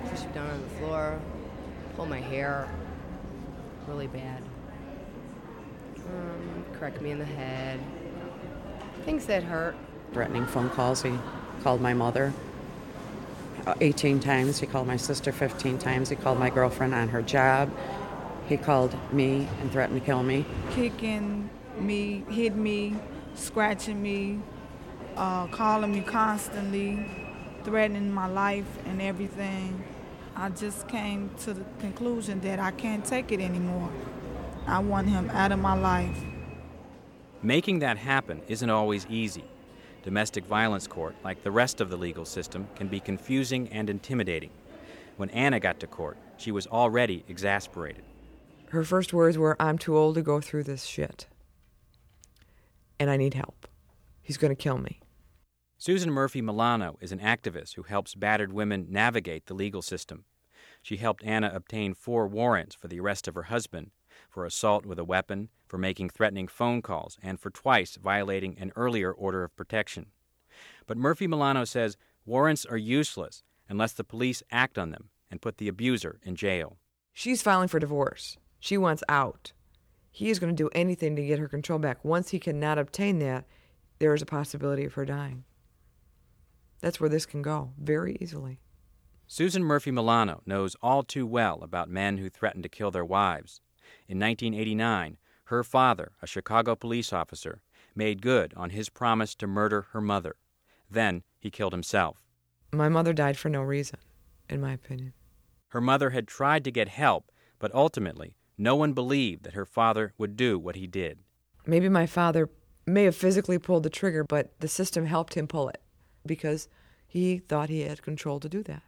Push 0.09 0.21
me 0.21 0.27
down 0.33 0.49
on 0.49 0.61
the 0.61 0.69
floor, 0.69 1.19
pull 1.95 2.05
my 2.05 2.19
hair 2.19 2.69
really 3.87 4.07
bad, 4.07 4.41
um, 5.97 6.65
crack 6.73 7.01
me 7.01 7.11
in 7.11 7.19
the 7.19 7.25
head, 7.25 7.79
things 9.03 9.25
that 9.25 9.43
hurt. 9.43 9.75
Threatening 10.13 10.45
phone 10.45 10.69
calls. 10.69 11.03
He 11.03 11.17
called 11.61 11.81
my 11.81 11.93
mother 11.93 12.33
18 13.81 14.19
times. 14.19 14.59
He 14.59 14.67
called 14.67 14.87
my 14.87 14.97
sister 14.97 15.31
15 15.31 15.77
times. 15.77 16.09
He 16.09 16.15
called 16.15 16.39
my 16.39 16.49
girlfriend 16.49 16.93
on 16.93 17.09
her 17.09 17.21
job. 17.21 17.71
He 18.47 18.57
called 18.57 18.95
me 19.13 19.47
and 19.61 19.71
threatened 19.71 19.99
to 19.99 20.05
kill 20.05 20.23
me. 20.23 20.45
Kicking 20.71 21.49
me, 21.77 22.23
hit 22.29 22.55
me, 22.55 22.95
scratching 23.35 24.01
me, 24.01 24.39
uh, 25.15 25.47
calling 25.47 25.91
me 25.91 26.01
constantly, 26.01 27.05
threatening 27.63 28.11
my 28.11 28.27
life 28.27 28.67
and 28.85 29.01
everything. 29.01 29.83
I 30.35 30.49
just 30.49 30.87
came 30.87 31.29
to 31.39 31.53
the 31.53 31.65
conclusion 31.79 32.39
that 32.41 32.59
I 32.59 32.71
can't 32.71 33.05
take 33.05 33.31
it 33.31 33.39
anymore. 33.39 33.89
I 34.65 34.79
want 34.79 35.09
him 35.09 35.29
out 35.31 35.51
of 35.51 35.59
my 35.59 35.77
life. 35.77 36.17
Making 37.41 37.79
that 37.79 37.97
happen 37.97 38.41
isn't 38.47 38.69
always 38.69 39.05
easy. 39.07 39.43
Domestic 40.03 40.45
violence 40.45 40.87
court, 40.87 41.15
like 41.23 41.43
the 41.43 41.51
rest 41.51 41.81
of 41.81 41.89
the 41.89 41.97
legal 41.97 42.25
system, 42.25 42.67
can 42.75 42.87
be 42.87 42.99
confusing 42.99 43.67
and 43.69 43.89
intimidating. 43.89 44.51
When 45.17 45.29
Anna 45.31 45.59
got 45.59 45.79
to 45.81 45.87
court, 45.87 46.17
she 46.37 46.51
was 46.51 46.67
already 46.67 47.25
exasperated. 47.27 48.03
Her 48.69 48.83
first 48.83 49.13
words 49.13 49.37
were, 49.37 49.57
I'm 49.59 49.77
too 49.77 49.97
old 49.97 50.15
to 50.15 50.21
go 50.21 50.39
through 50.39 50.63
this 50.63 50.85
shit. 50.85 51.27
And 52.99 53.09
I 53.09 53.17
need 53.17 53.33
help. 53.33 53.67
He's 54.21 54.37
going 54.37 54.55
to 54.55 54.61
kill 54.61 54.77
me. 54.77 54.99
Susan 55.77 56.11
Murphy 56.11 56.41
Milano 56.41 56.97
is 57.01 57.11
an 57.11 57.19
activist 57.19 57.75
who 57.75 57.83
helps 57.83 58.15
battered 58.15 58.53
women 58.53 58.87
navigate 58.89 59.47
the 59.47 59.53
legal 59.53 59.81
system. 59.81 60.25
She 60.81 60.97
helped 60.97 61.23
Anna 61.23 61.51
obtain 61.53 61.93
four 61.93 62.27
warrants 62.27 62.75
for 62.75 62.87
the 62.87 62.99
arrest 62.99 63.27
of 63.27 63.35
her 63.35 63.43
husband, 63.43 63.91
for 64.29 64.45
assault 64.45 64.85
with 64.85 64.99
a 64.99 65.03
weapon, 65.03 65.49
for 65.67 65.77
making 65.77 66.09
threatening 66.09 66.47
phone 66.47 66.81
calls, 66.81 67.17
and 67.21 67.39
for 67.39 67.49
twice 67.49 67.95
violating 67.95 68.57
an 68.57 68.71
earlier 68.75 69.11
order 69.11 69.43
of 69.43 69.55
protection. 69.55 70.07
But 70.87 70.97
Murphy 70.97 71.27
Milano 71.27 71.65
says 71.65 71.97
warrants 72.25 72.65
are 72.65 72.77
useless 72.77 73.43
unless 73.67 73.93
the 73.93 74.03
police 74.03 74.41
act 74.51 74.77
on 74.77 74.91
them 74.91 75.09
and 75.29 75.41
put 75.41 75.57
the 75.57 75.67
abuser 75.67 76.19
in 76.23 76.35
jail. 76.35 76.77
She's 77.13 77.41
filing 77.41 77.67
for 77.67 77.79
divorce. 77.79 78.37
She 78.59 78.77
wants 78.77 79.03
out. 79.07 79.53
He 80.11 80.29
is 80.29 80.39
going 80.39 80.55
to 80.55 80.63
do 80.63 80.69
anything 80.73 81.15
to 81.15 81.25
get 81.25 81.39
her 81.39 81.47
control 81.47 81.79
back. 81.79 82.03
Once 82.03 82.29
he 82.29 82.39
cannot 82.39 82.77
obtain 82.77 83.19
that, 83.19 83.45
there 83.99 84.13
is 84.13 84.21
a 84.21 84.25
possibility 84.25 84.85
of 84.85 84.93
her 84.93 85.05
dying. 85.05 85.43
That's 86.81 86.99
where 86.99 87.09
this 87.09 87.25
can 87.25 87.41
go 87.41 87.73
very 87.77 88.17
easily. 88.19 88.59
Susan 89.27 89.63
Murphy 89.63 89.91
Milano 89.91 90.41
knows 90.45 90.75
all 90.81 91.03
too 91.03 91.27
well 91.27 91.59
about 91.61 91.89
men 91.89 92.17
who 92.17 92.29
threaten 92.29 92.63
to 92.63 92.69
kill 92.69 92.89
their 92.89 93.05
wives. 93.05 93.61
In 94.09 94.17
1989, 94.17 95.17
her 95.45 95.63
father, 95.63 96.13
a 96.19 96.25
Chicago 96.25 96.75
police 96.75 97.13
officer, 97.13 97.61
made 97.93 98.23
good 98.23 98.55
on 98.57 98.71
his 98.71 98.89
promise 98.89 99.35
to 99.35 99.45
murder 99.45 99.85
her 99.91 100.01
mother. 100.01 100.35
Then 100.89 101.21
he 101.37 101.51
killed 101.51 101.73
himself. 101.73 102.25
My 102.73 102.89
mother 102.89 103.13
died 103.13 103.37
for 103.37 103.49
no 103.49 103.61
reason, 103.61 103.99
in 104.49 104.61
my 104.61 104.73
opinion. 104.73 105.13
Her 105.67 105.79
mother 105.79 106.09
had 106.09 106.27
tried 106.27 106.63
to 106.63 106.71
get 106.71 106.87
help, 106.89 107.31
but 107.59 107.73
ultimately, 107.75 108.35
no 108.57 108.75
one 108.75 108.93
believed 108.93 109.43
that 109.43 109.53
her 109.53 109.65
father 109.65 110.13
would 110.17 110.35
do 110.35 110.57
what 110.57 110.75
he 110.75 110.87
did. 110.87 111.19
Maybe 111.67 111.87
my 111.87 112.07
father 112.07 112.49
may 112.87 113.03
have 113.03 113.15
physically 113.15 113.59
pulled 113.59 113.83
the 113.83 113.91
trigger, 113.91 114.23
but 114.23 114.59
the 114.59 114.67
system 114.67 115.05
helped 115.05 115.35
him 115.35 115.47
pull 115.47 115.69
it 115.69 115.83
because 116.25 116.67
he 117.05 117.37
thought 117.37 117.69
he 117.69 117.81
had 117.81 118.01
control 118.01 118.39
to 118.39 118.49
do 118.49 118.63
that. 118.63 118.81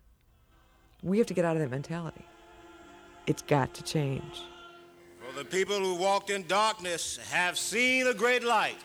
We 1.04 1.20
have 1.20 1.28
to 1.28 1.36
get 1.36 1.46
out 1.46 1.56
of 1.56 1.62
that 1.62 1.70
mentality. 1.70 2.26
It's 3.28 3.44
got 3.44 3.76
to 3.76 3.84
change. 3.84 4.42
For 5.32 5.40
the 5.40 5.46
people 5.46 5.78
who 5.78 5.96
walked 5.96 6.30
in 6.30 6.46
darkness 6.46 7.18
have 7.32 7.58
seen 7.58 8.08
a 8.08 8.14
great 8.14 8.44
light. 8.44 8.76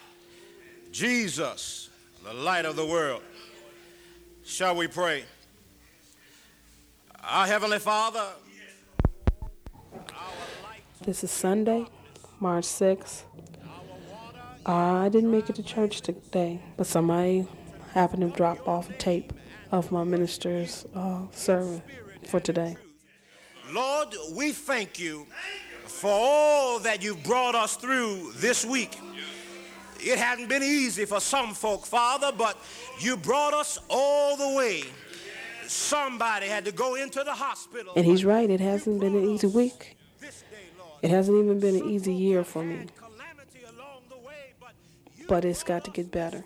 Jesus, 0.92 1.90
the 2.22 2.32
light 2.32 2.64
of 2.64 2.76
the 2.76 2.86
world. 2.86 3.22
Shall 4.44 4.76
we 4.76 4.86
pray? 4.86 5.24
Our 7.24 7.46
Heavenly 7.46 7.80
Father, 7.80 8.24
This 11.04 11.24
is 11.24 11.30
Sunday, 11.32 11.86
March 12.38 12.64
6th. 12.64 13.22
Uh, 14.64 14.72
I 14.72 15.08
didn't 15.08 15.30
make 15.30 15.50
it 15.50 15.56
to 15.56 15.62
church 15.64 16.00
today, 16.00 16.60
but 16.76 16.86
somebody 16.86 17.46
happened 17.92 18.22
to 18.22 18.36
drop 18.36 18.68
off 18.68 18.88
a 18.88 18.92
tape 18.94 19.32
of 19.72 19.90
my 19.90 20.04
minister's 20.04 20.86
uh, 20.94 21.22
sermon 21.32 21.82
for 22.28 22.38
today. 22.38 22.76
Lord, 23.72 24.14
we 24.32 24.52
thank 24.52 25.00
you 25.00 25.26
for 25.96 26.10
all 26.10 26.78
that 26.80 27.02
you've 27.02 27.22
brought 27.24 27.54
us 27.54 27.76
through 27.76 28.32
this 28.36 28.64
week. 28.64 28.98
It 29.98 30.18
hadn't 30.18 30.48
been 30.48 30.62
easy 30.62 31.06
for 31.06 31.20
some 31.20 31.54
folk, 31.54 31.86
Father, 31.86 32.32
but 32.36 32.58
you 33.00 33.16
brought 33.16 33.54
us 33.54 33.78
all 33.88 34.36
the 34.36 34.56
way. 34.56 34.82
Somebody 35.66 36.46
had 36.46 36.64
to 36.66 36.72
go 36.72 36.94
into 36.94 37.24
the 37.24 37.32
hospital. 37.32 37.94
And 37.96 38.04
he's 38.04 38.24
right, 38.24 38.48
it 38.48 38.60
hasn't 38.60 39.00
been 39.00 39.16
an 39.16 39.24
easy 39.24 39.46
week. 39.46 39.96
It 41.02 41.10
hasn't 41.10 41.36
even 41.36 41.58
been 41.60 41.76
an 41.76 41.88
easy 41.88 42.14
year 42.14 42.44
for 42.44 42.62
me. 42.62 42.86
But 45.26 45.44
it's 45.44 45.64
got 45.64 45.84
to 45.86 45.90
get 45.90 46.10
better. 46.10 46.44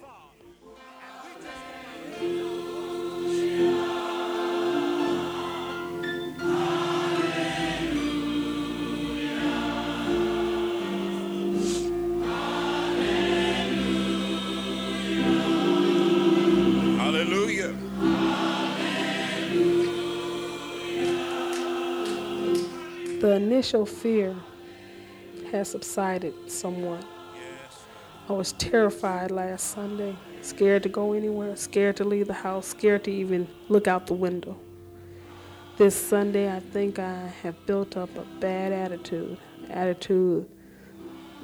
The 23.20 23.33
initial 23.33 23.85
fear 23.85 24.35
has 25.52 25.68
subsided 25.68 26.50
somewhat. 26.50 27.04
I 28.30 28.33
was 28.33 28.52
terrified 28.52 29.30
last 29.30 29.72
Sunday, 29.72 30.16
scared 30.40 30.85
to 30.85 30.88
go 30.88 31.12
anywhere, 31.12 31.54
scared 31.54 31.98
to 31.98 32.04
leave 32.04 32.28
the 32.28 32.33
house, 32.33 32.68
scared 32.68 33.04
to 33.04 33.11
even 33.12 33.46
look 33.68 33.87
out 33.87 34.06
the 34.06 34.14
window. 34.14 34.56
This 35.76 35.94
Sunday, 35.94 36.50
I 36.50 36.61
think 36.61 36.98
I 36.98 37.26
have 37.42 37.66
built 37.66 37.98
up 37.98 38.09
a 38.16 38.24
bad 38.40 38.72
attitude, 38.72 39.37
attitude 39.68 40.48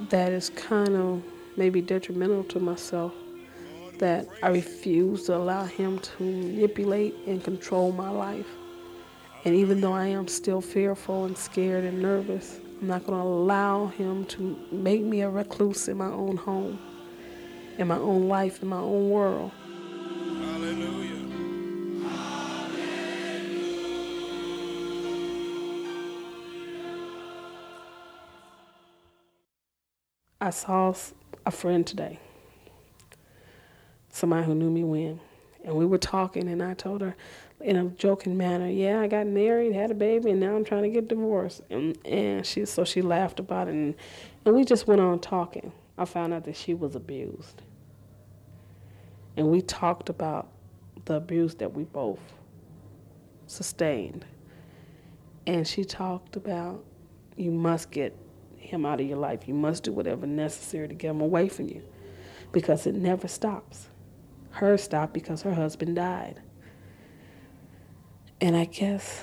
that 0.09 0.33
is 0.33 0.49
kind 0.49 0.97
of 0.97 1.23
maybe 1.59 1.83
detrimental 1.83 2.45
to 2.45 2.59
myself, 2.59 3.12
that 3.99 4.27
I 4.43 4.49
refuse 4.49 5.27
to 5.27 5.37
allow 5.37 5.67
him 5.67 5.99
to 5.99 6.23
manipulate 6.23 7.15
and 7.27 7.45
control 7.45 7.93
my 7.93 8.09
life. 8.09 8.47
And 9.47 9.55
even 9.55 9.81
though 9.81 9.93
I 9.93 10.07
am 10.07 10.27
still 10.27 10.61
fearful 10.61 11.25
and 11.25 11.39
scared 11.39 11.85
and 11.85 12.03
nervous, 12.03 12.59
I'm 12.81 12.89
not 12.89 13.07
going 13.07 13.17
to 13.17 13.25
allow 13.25 13.87
him 13.87 14.25
to 14.25 14.59
make 14.73 15.03
me 15.03 15.21
a 15.21 15.31
recluse 15.31 15.87
in 15.87 15.99
my 15.99 16.09
own 16.09 16.37
home, 16.37 16.81
in 17.79 17.87
my 17.87 17.97
own 17.97 18.27
life, 18.27 18.61
in 18.61 18.67
my 18.67 18.81
own 18.81 19.09
world. 19.09 19.53
Hallelujah. 20.41 21.15
Hallelujah. 22.09 23.07
I 30.41 30.51
saw 30.51 30.93
a 31.47 31.53
friend 31.53 31.87
today, 31.87 32.19
somebody 34.11 34.45
who 34.45 34.57
knew 34.57 34.71
me 34.71 34.83
when, 34.83 35.21
and 35.67 35.75
we 35.75 35.85
were 35.85 35.99
talking, 35.99 36.49
and 36.49 36.63
I 36.63 36.75
told 36.75 37.01
her 37.01 37.17
in 37.61 37.77
a 37.77 37.85
joking 37.91 38.37
manner, 38.37 38.69
"Yeah, 38.69 39.01
I 39.01 39.09
got 39.09 39.27
married, 39.27 39.75
had 39.75 39.91
a 39.91 39.95
baby, 39.95 40.31
and 40.31 40.41
now 40.41 40.55
I'm 40.55 40.65
trying 40.65 40.85
to 40.85 40.89
get 40.89 41.09
divorced." 41.09 41.61
And 41.69 41.99
and 42.07 42.47
she 42.47 42.65
so 42.65 42.85
she 42.85 43.03
laughed 43.03 43.41
about 43.41 43.67
it, 43.69 43.75
and 43.75 43.95
and 44.45 44.55
we 44.55 44.65
just 44.65 44.87
went 44.87 45.01
on 45.01 45.19
talking. 45.19 45.73
I 45.99 46.05
found 46.05 46.33
out 46.33 46.45
that 46.45 46.57
she 46.57 46.73
was 46.73 46.95
abused, 46.95 47.63
and 49.37 49.51
we 49.51 49.61
talked 49.61 50.09
about 50.09 50.49
the 51.05 51.15
abuse 51.15 51.57
that 51.57 51.75
we 51.75 51.85
both 51.85 52.21
sustained. 53.47 54.25
And 55.49 55.67
she 55.67 55.85
talked 55.85 56.37
about 56.37 56.85
you 57.37 57.51
must 57.51 57.91
get 57.91 58.17
him 58.57 58.85
out 58.85 59.01
of 59.01 59.07
your 59.07 59.19
life. 59.19 59.47
You 59.47 59.55
must 59.55 59.85
do 59.85 59.93
whatever 59.93 60.27
necessary 60.27 60.89
to 60.89 60.95
get 60.95 61.11
him 61.11 61.21
away 61.21 61.49
from 61.49 61.69
you 61.69 61.83
because 62.53 62.87
it 62.87 62.95
never 62.95 63.29
stops. 63.29 63.89
Hers 64.57 64.83
stopped 64.83 65.12
because 65.12 65.42
her 65.42 65.53
husband 65.53 65.97
died. 65.97 66.40
And 68.40 68.57
I 68.57 68.64
guess 68.64 69.23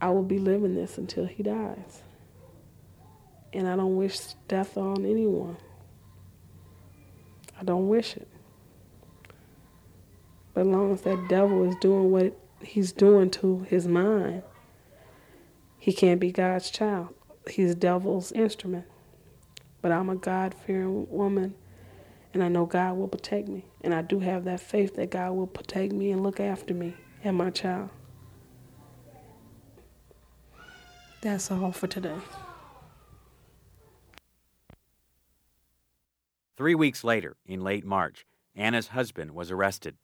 I 0.00 0.08
will 0.08 0.22
be 0.22 0.38
living 0.38 0.74
this 0.74 0.96
until 0.96 1.26
he 1.26 1.42
dies. 1.42 2.00
And 3.52 3.68
I 3.68 3.76
don't 3.76 3.96
wish 3.96 4.18
death 4.48 4.78
on 4.78 5.04
anyone. 5.04 5.58
I 7.60 7.64
don't 7.64 7.88
wish 7.88 8.16
it. 8.16 8.26
But 10.54 10.62
as 10.62 10.66
long 10.68 10.94
as 10.94 11.02
that 11.02 11.28
devil 11.28 11.68
is 11.68 11.76
doing 11.82 12.10
what 12.10 12.34
he's 12.62 12.92
doing 12.92 13.28
to 13.32 13.66
his 13.68 13.86
mind, 13.86 14.42
he 15.78 15.92
can't 15.92 16.20
be 16.20 16.32
God's 16.32 16.70
child. 16.70 17.08
He's 17.50 17.74
devil's 17.74 18.32
instrument. 18.32 18.86
But 19.82 19.92
I'm 19.92 20.08
a 20.08 20.16
God 20.16 20.54
fearing 20.54 21.06
woman, 21.10 21.54
and 22.36 22.44
I 22.44 22.48
know 22.48 22.66
God 22.66 22.98
will 22.98 23.08
protect 23.08 23.48
me. 23.48 23.64
And 23.80 23.94
I 23.94 24.02
do 24.02 24.20
have 24.20 24.44
that 24.44 24.60
faith 24.60 24.96
that 24.96 25.08
God 25.08 25.30
will 25.32 25.46
protect 25.46 25.94
me 25.94 26.10
and 26.10 26.22
look 26.22 26.38
after 26.38 26.74
me 26.74 26.92
and 27.24 27.34
my 27.34 27.48
child. 27.48 27.88
That's 31.22 31.50
all 31.50 31.72
for 31.72 31.86
today. 31.86 32.18
Three 36.58 36.74
weeks 36.74 37.02
later, 37.02 37.38
in 37.46 37.62
late 37.62 37.86
March, 37.86 38.26
Anna's 38.54 38.88
husband 38.88 39.30
was 39.30 39.50
arrested. 39.50 39.96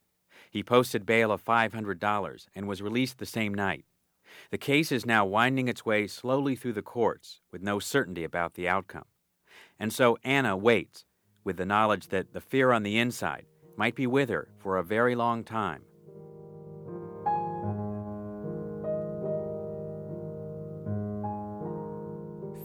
He 0.51 0.63
posted 0.63 1.05
bail 1.05 1.31
of 1.31 1.45
$500 1.45 2.47
and 2.55 2.67
was 2.67 2.81
released 2.81 3.19
the 3.19 3.27
same 3.27 3.53
night. 3.53 3.85
The 4.51 4.57
case 4.57 4.91
is 4.91 5.05
now 5.05 5.27
winding 5.27 5.69
its 5.69 5.85
way 5.85 6.07
slowly 6.07 6.57
through 6.57 6.73
the 6.73 6.81
courts 6.81 7.41
with 7.53 7.61
no 7.61 7.79
certainty 7.79 8.25
about 8.25 8.55
the 8.55 8.71
outcome. 8.71 9.05
And 9.79 9.93
so 9.93 10.17
Anna 10.25 10.57
waits, 10.57 11.05
with 11.45 11.57
the 11.57 11.67
knowledge 11.67 12.09
that 12.09 12.33
the 12.33 12.41
fear 12.41 12.73
on 12.73 12.83
the 12.83 12.99
inside 12.99 13.47
might 13.77 13.95
be 13.95 14.07
with 14.07 14.29
her 14.29 14.49
for 14.59 14.77
a 14.77 14.83
very 14.83 15.15
long 15.15 15.45
time. 15.45 15.83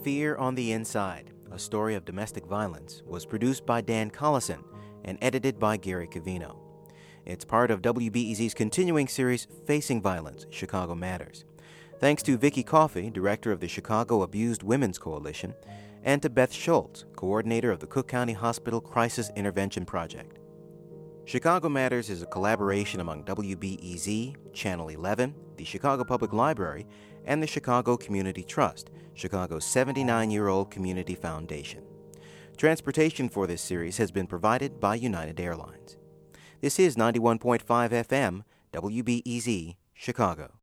Fear 0.04 0.36
on 0.36 0.54
the 0.54 0.72
Inside, 0.72 1.32
a 1.50 1.58
story 1.58 1.94
of 1.94 2.04
domestic 2.04 2.46
violence, 2.46 3.02
was 3.04 3.26
produced 3.26 3.66
by 3.66 3.80
Dan 3.80 4.10
Collison 4.10 4.62
and 5.04 5.18
edited 5.20 5.58
by 5.58 5.76
Gary 5.76 6.06
Covino. 6.06 6.56
It's 7.26 7.44
part 7.44 7.70
of 7.70 7.82
WBEZ's 7.82 8.54
continuing 8.54 9.08
series 9.08 9.46
Facing 9.66 10.00
Violence 10.00 10.46
Chicago 10.50 10.94
Matters. 10.94 11.44
Thanks 11.98 12.22
to 12.22 12.38
Vicki 12.38 12.62
Coffey, 12.62 13.10
director 13.10 13.50
of 13.50 13.60
the 13.60 13.68
Chicago 13.68 14.22
Abused 14.22 14.62
Women's 14.62 14.98
Coalition, 14.98 15.52
and 16.02 16.22
to 16.22 16.30
Beth 16.30 16.52
Schultz, 16.52 17.04
coordinator 17.16 17.70
of 17.70 17.80
the 17.80 17.86
Cook 17.86 18.08
County 18.08 18.32
Hospital 18.32 18.80
Crisis 18.80 19.30
Intervention 19.36 19.84
Project. 19.84 20.38
Chicago 21.24 21.68
Matters 21.68 22.08
is 22.08 22.22
a 22.22 22.26
collaboration 22.26 23.00
among 23.00 23.24
WBEZ, 23.24 24.34
Channel 24.54 24.88
11, 24.88 25.34
the 25.56 25.64
Chicago 25.64 26.02
Public 26.02 26.32
Library, 26.32 26.86
and 27.26 27.42
the 27.42 27.46
Chicago 27.46 27.96
Community 27.96 28.42
Trust, 28.42 28.90
Chicago's 29.14 29.66
79 29.66 30.30
year 30.30 30.48
old 30.48 30.70
community 30.70 31.14
foundation. 31.14 31.82
Transportation 32.56 33.28
for 33.28 33.46
this 33.46 33.60
series 33.60 33.98
has 33.98 34.10
been 34.10 34.26
provided 34.26 34.80
by 34.80 34.94
United 34.94 35.38
Airlines. 35.38 35.96
This 36.60 36.78
is 36.78 36.96
91.5 36.96 37.62
FM, 37.64 38.42
WBEZ, 38.72 39.76
Chicago. 39.94 40.52